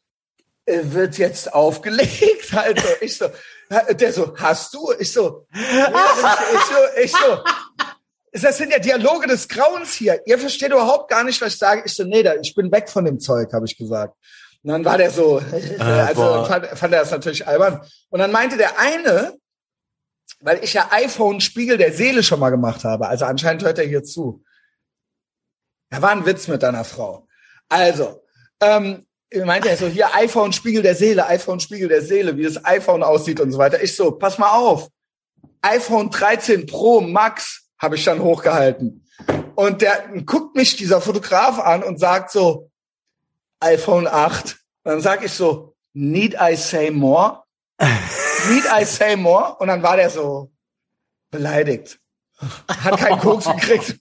wird 0.65 1.17
jetzt 1.17 1.53
aufgelegt. 1.53 2.51
Also, 2.53 2.87
ich 3.01 3.17
so, 3.17 3.27
der 3.91 4.13
so, 4.13 4.35
hast 4.37 4.73
du? 4.73 4.91
Ich 4.97 5.11
so, 5.11 5.45
ich 5.53 5.61
so, 5.61 7.01
ich 7.01 7.11
so, 7.11 7.43
das 8.41 8.57
sind 8.57 8.71
ja 8.71 8.79
Dialoge 8.79 9.27
des 9.27 9.47
Grauens 9.47 9.93
hier. 9.93 10.21
Ihr 10.25 10.39
versteht 10.39 10.71
überhaupt 10.71 11.09
gar 11.09 11.23
nicht, 11.23 11.39
was 11.41 11.53
ich 11.53 11.59
sage. 11.59 11.83
Ich 11.85 11.93
so, 11.93 12.03
nee, 12.03 12.23
da, 12.23 12.33
ich 12.35 12.55
bin 12.55 12.71
weg 12.71 12.89
von 12.89 13.05
dem 13.05 13.19
Zeug, 13.19 13.53
habe 13.53 13.65
ich 13.65 13.77
gesagt. 13.77 14.15
Und 14.63 14.71
dann 14.71 14.85
war 14.85 14.97
der 14.97 15.11
so, 15.11 15.39
ah, 15.79 16.05
also 16.05 16.45
fand, 16.45 16.65
fand 16.67 16.93
er 16.93 17.01
das 17.01 17.11
natürlich 17.11 17.45
albern. 17.47 17.81
Und 18.09 18.19
dann 18.19 18.31
meinte 18.31 18.57
der 18.57 18.79
eine, 18.79 19.37
weil 20.39 20.63
ich 20.63 20.73
ja 20.73 20.89
iPhone 20.91 21.41
Spiegel 21.41 21.77
der 21.77 21.93
Seele 21.93 22.23
schon 22.23 22.39
mal 22.39 22.49
gemacht 22.49 22.83
habe, 22.83 23.07
also 23.07 23.25
anscheinend 23.25 23.63
hört 23.63 23.77
er 23.77 23.85
hier 23.85 24.03
zu. 24.03 24.43
Da 25.89 26.01
war 26.01 26.11
ein 26.11 26.25
Witz 26.25 26.47
mit 26.47 26.63
deiner 26.63 26.85
Frau. 26.85 27.27
Also, 27.69 28.23
ähm, 28.59 29.05
meinte 29.45 29.69
er 29.69 29.77
so, 29.77 29.87
hier 29.87 30.13
iPhone 30.15 30.53
Spiegel 30.53 30.81
der 30.81 30.95
Seele, 30.95 31.27
iPhone 31.27 31.59
Spiegel 31.59 31.87
der 31.87 32.01
Seele, 32.01 32.35
wie 32.35 32.43
das 32.43 32.63
iPhone 32.65 33.03
aussieht 33.03 33.39
und 33.39 33.51
so 33.51 33.57
weiter. 33.59 33.81
Ich 33.81 33.95
so, 33.95 34.11
pass 34.11 34.37
mal 34.39 34.51
auf. 34.51 34.89
iPhone 35.61 36.09
13 36.09 36.65
Pro 36.65 36.99
Max 37.01 37.62
habe 37.83 37.97
ich 37.97 38.05
dann 38.05 38.21
hochgehalten. 38.21 39.05
Und 39.55 39.81
der 39.81 40.07
guckt 40.25 40.55
mich 40.55 40.77
dieser 40.77 41.01
Fotograf 41.01 41.59
an 41.59 41.83
und 41.83 41.99
sagt 41.99 42.31
so, 42.31 42.71
iPhone 43.59 44.07
8. 44.07 44.57
Und 44.83 44.91
dann 44.91 45.01
sag 45.01 45.23
ich 45.23 45.33
so, 45.33 45.75
need 45.91 46.33
I 46.39 46.55
say 46.55 46.89
more? 46.89 47.43
need 48.49 48.63
I 48.73 48.85
say 48.85 49.17
more? 49.17 49.57
Und 49.59 49.67
dann 49.67 49.83
war 49.83 49.97
der 49.97 50.09
so 50.09 50.49
beleidigt. 51.29 51.99
Hat 52.67 52.97
keinen 52.97 53.19
Koks 53.19 53.45
gekriegt 53.45 53.99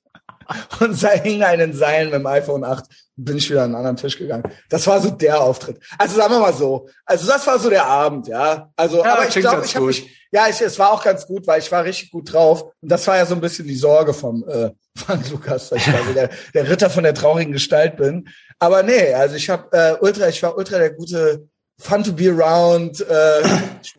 und 0.80 0.94
sei 0.94 1.18
hing 1.18 1.40
den 1.40 1.72
Seilen 1.72 2.10
mit 2.10 2.20
dem 2.20 2.26
iPhone 2.26 2.64
8 2.64 2.84
bin 3.16 3.36
ich 3.36 3.50
wieder 3.50 3.62
an 3.62 3.66
einen 3.66 3.76
anderen 3.76 3.96
Tisch 3.96 4.18
gegangen. 4.18 4.44
Das 4.68 4.86
war 4.86 5.00
so 5.00 5.10
der 5.10 5.40
Auftritt. 5.40 5.78
Also 5.98 6.16
sagen 6.16 6.32
wir 6.32 6.40
mal 6.40 6.54
so. 6.54 6.88
Also 7.04 7.26
das 7.26 7.46
war 7.46 7.58
so 7.58 7.68
der 7.68 7.86
Abend, 7.86 8.26
ja. 8.26 8.70
Also, 8.76 9.04
ja, 9.04 9.14
aber 9.14 9.28
ich 9.28 9.34
glaube, 9.34 9.64
ich 9.64 9.76
habe 9.76 9.86
mich, 9.86 10.08
ja, 10.30 10.48
ich, 10.48 10.60
es 10.60 10.78
war 10.78 10.92
auch 10.92 11.04
ganz 11.04 11.26
gut, 11.26 11.46
weil 11.46 11.60
ich 11.60 11.70
war 11.70 11.84
richtig 11.84 12.10
gut 12.10 12.32
drauf. 12.32 12.62
Und 12.80 12.90
das 12.90 13.06
war 13.06 13.16
ja 13.16 13.26
so 13.26 13.34
ein 13.34 13.40
bisschen 13.40 13.66
die 13.66 13.76
Sorge 13.76 14.14
vom 14.14 14.44
äh, 14.48 14.70
von 14.96 15.22
Lukas, 15.30 15.68
dass 15.68 15.78
ich 15.78 15.92
quasi 15.92 16.14
der, 16.14 16.30
der 16.54 16.68
Ritter 16.68 16.90
von 16.90 17.04
der 17.04 17.14
traurigen 17.14 17.52
Gestalt 17.52 17.96
bin. 17.96 18.28
Aber 18.58 18.82
nee, 18.82 19.12
also 19.12 19.36
ich 19.36 19.48
habe 19.50 19.68
äh, 19.72 19.96
ultra, 20.00 20.28
ich 20.28 20.42
war 20.42 20.56
ultra 20.56 20.78
der 20.78 20.92
gute 20.92 21.48
Fun 21.78 22.04
to 22.04 22.12
be 22.12 22.30
around, 22.30 23.00
äh, 23.00 23.42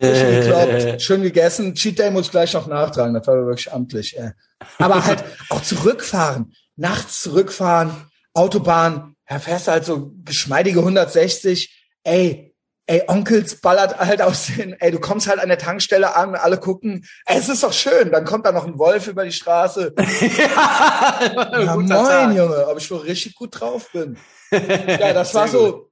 gekloppt, 0.00 1.02
schön 1.02 1.22
gegessen. 1.22 1.74
Cheat 1.74 1.98
Day 1.98 2.10
muss 2.10 2.26
ich 2.26 2.30
gleich 2.30 2.54
noch 2.54 2.66
nachtragen, 2.66 3.14
das 3.14 3.26
war 3.26 3.46
wirklich 3.46 3.70
amtlich. 3.70 4.16
Äh. 4.16 4.30
Aber 4.78 5.04
halt 5.04 5.22
auch 5.50 5.60
zurückfahren, 5.62 6.54
nachts 6.76 7.20
zurückfahren, 7.20 7.90
Autobahn, 8.34 9.14
da 9.26 9.38
fährst 9.38 9.68
halt 9.68 9.84
so 9.84 10.12
geschmeidige 10.24 10.80
160, 10.80 11.74
ey, 12.04 12.54
ey, 12.86 13.02
Onkels 13.06 13.60
ballert 13.60 13.98
halt 13.98 14.20
aus 14.20 14.46
den, 14.46 14.74
ey, 14.74 14.90
du 14.90 15.00
kommst 15.00 15.26
halt 15.28 15.40
an 15.40 15.48
der 15.48 15.58
Tankstelle 15.58 16.14
an, 16.16 16.34
alle 16.34 16.58
gucken, 16.58 17.06
ey, 17.26 17.38
es 17.38 17.48
ist 17.48 17.62
doch 17.62 17.72
schön, 17.72 18.12
dann 18.12 18.24
kommt 18.24 18.44
da 18.44 18.52
noch 18.52 18.66
ein 18.66 18.78
Wolf 18.78 19.08
über 19.08 19.24
die 19.24 19.32
Straße. 19.32 19.94
ja, 20.38 21.60
ja 21.60 21.74
moin, 21.76 21.88
Tag. 21.88 22.36
Junge, 22.36 22.68
ob 22.68 22.78
ich 22.78 22.90
wohl 22.90 22.98
richtig 22.98 23.34
gut 23.34 23.58
drauf 23.58 23.90
bin. 23.92 24.18
ja, 24.50 25.12
das 25.12 25.32
war 25.34 25.48
so, 25.48 25.90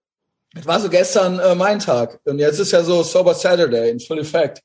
das 0.53 0.67
war 0.67 0.81
so 0.81 0.91
gestern 0.91 1.39
äh, 1.39 1.55
mein 1.55 1.79
Tag. 1.79 2.21
Und 2.25 2.39
jetzt 2.39 2.59
ist 2.59 2.73
ja 2.73 2.83
so 2.83 3.03
Sober 3.03 3.35
Saturday 3.35 3.91
in 3.91 4.01
full 4.01 4.19
effect. 4.19 4.61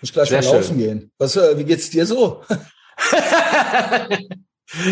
Muss 0.00 0.12
gleich 0.12 0.30
Sehr 0.30 0.42
mal 0.42 0.46
laufen 0.46 0.64
schön. 0.64 0.78
gehen. 0.78 1.12
Was, 1.18 1.36
äh, 1.36 1.56
wie 1.56 1.64
geht's 1.64 1.90
dir 1.90 2.04
so? 2.04 2.42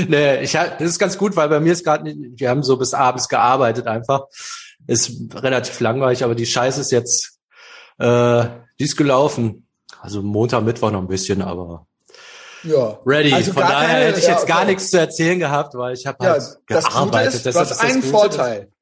nee, 0.09 0.43
ich 0.43 0.53
das 0.53 0.81
ist 0.81 0.99
ganz 0.99 1.19
gut, 1.19 1.37
weil 1.37 1.49
bei 1.49 1.61
mir 1.61 1.73
ist 1.73 1.85
gerade, 1.85 2.05
wir 2.15 2.51
haben 2.51 2.63
so 2.63 2.77
bis 2.77 2.95
abends 2.95 3.29
gearbeitet 3.29 3.87
einfach. 3.87 4.27
Ist 4.87 5.13
relativ 5.35 5.79
langweilig, 5.81 6.25
aber 6.25 6.35
die 6.35 6.47
Scheiße 6.47 6.81
ist 6.81 6.91
jetzt, 6.91 7.39
äh, 7.99 8.45
die 8.79 8.85
ist 8.85 8.97
gelaufen. 8.97 9.67
Also 10.01 10.23
Montag, 10.23 10.65
Mittwoch 10.65 10.91
noch 10.91 11.01
ein 11.01 11.09
bisschen, 11.09 11.43
aber 11.43 11.87
ja. 12.63 12.99
ready. 13.05 13.33
Also 13.33 13.53
Von 13.53 13.63
daher 13.63 13.89
keine, 13.89 14.05
hätte 14.07 14.19
ich 14.19 14.27
jetzt 14.27 14.49
ja, 14.49 14.55
gar 14.55 14.65
nichts 14.65 14.91
zu 14.91 14.99
erzählen 14.99 15.39
gehabt, 15.39 15.75
weil 15.75 15.95
ich 15.95 16.07
habe 16.07 16.25
ja, 16.25 16.33
halt 16.33 16.59
gearbeitet. 16.67 16.85
Das, 16.85 17.03
Gute 17.03 17.21
ist, 17.21 17.47
das 17.47 17.55
du 17.55 17.61
hast 17.61 17.81
einen 17.81 18.03
Vorteil. 18.03 18.73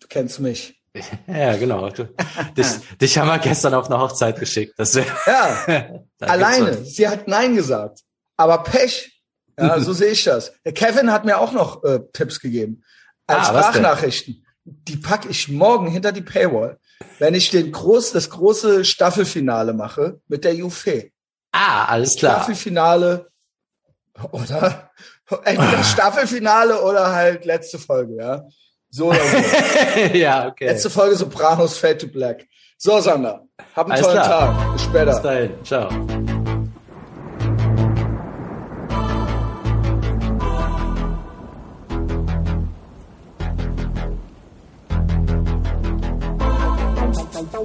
Du 0.00 0.06
kennst 0.08 0.40
mich. 0.40 0.74
Ja, 1.26 1.54
genau. 1.56 1.90
Du, 1.90 2.08
dich, 2.56 2.66
dich 3.00 3.18
haben 3.18 3.28
wir 3.28 3.38
gestern 3.38 3.74
auf 3.74 3.90
eine 3.90 4.00
Hochzeit 4.00 4.38
geschickt. 4.38 4.74
Das 4.78 4.94
wär, 4.94 5.04
ja, 5.26 6.00
alleine. 6.20 6.84
Sie 6.84 7.06
hat 7.06 7.28
Nein 7.28 7.54
gesagt. 7.54 8.00
Aber 8.38 8.62
Pech. 8.62 9.15
Ja, 9.58 9.80
so 9.80 9.92
sehe 9.92 10.10
ich 10.10 10.24
das. 10.24 10.52
Der 10.64 10.72
Kevin 10.72 11.10
hat 11.12 11.24
mir 11.24 11.38
auch 11.38 11.52
noch 11.52 11.82
äh, 11.84 12.00
Tipps 12.12 12.40
gegeben. 12.40 12.82
Als 13.26 13.48
ah, 13.48 13.62
Sprachnachrichten. 13.62 14.44
Die 14.64 14.96
packe 14.96 15.28
ich 15.28 15.48
morgen 15.48 15.88
hinter 15.88 16.10
die 16.10 16.22
Paywall, 16.22 16.78
wenn 17.20 17.34
ich 17.34 17.50
den 17.50 17.70
groß, 17.70 18.12
das 18.12 18.30
große 18.30 18.84
Staffelfinale 18.84 19.72
mache 19.72 20.20
mit 20.26 20.44
der 20.44 20.54
Jufe. 20.54 21.10
Ah, 21.52 21.84
alles 21.84 22.16
klar. 22.16 22.36
Staffelfinale 22.36 23.30
oder 24.32 24.90
entweder 25.44 25.84
Staffelfinale 25.84 26.82
oder 26.82 27.12
halt 27.12 27.44
letzte 27.44 27.78
Folge, 27.78 28.16
ja. 28.16 28.42
So 28.90 29.10
oder 29.10 29.20
so. 29.20 30.16
ja, 30.16 30.48
okay. 30.48 30.66
Letzte 30.66 30.90
Folge 30.90 31.16
Sopranos 31.16 31.78
Fade 31.78 31.98
to 31.98 32.08
Black. 32.08 32.46
So, 32.78 33.00
Sander, 33.00 33.46
hab 33.74 33.86
einen 33.86 33.92
Alles 33.92 34.06
tollen 34.06 34.22
klar. 34.22 34.58
Tag. 34.58 34.72
Bis 34.72 34.82
später. 34.82 35.12
Bis 35.12 35.22
dahin. 35.22 35.64
Ciao. 35.64 36.35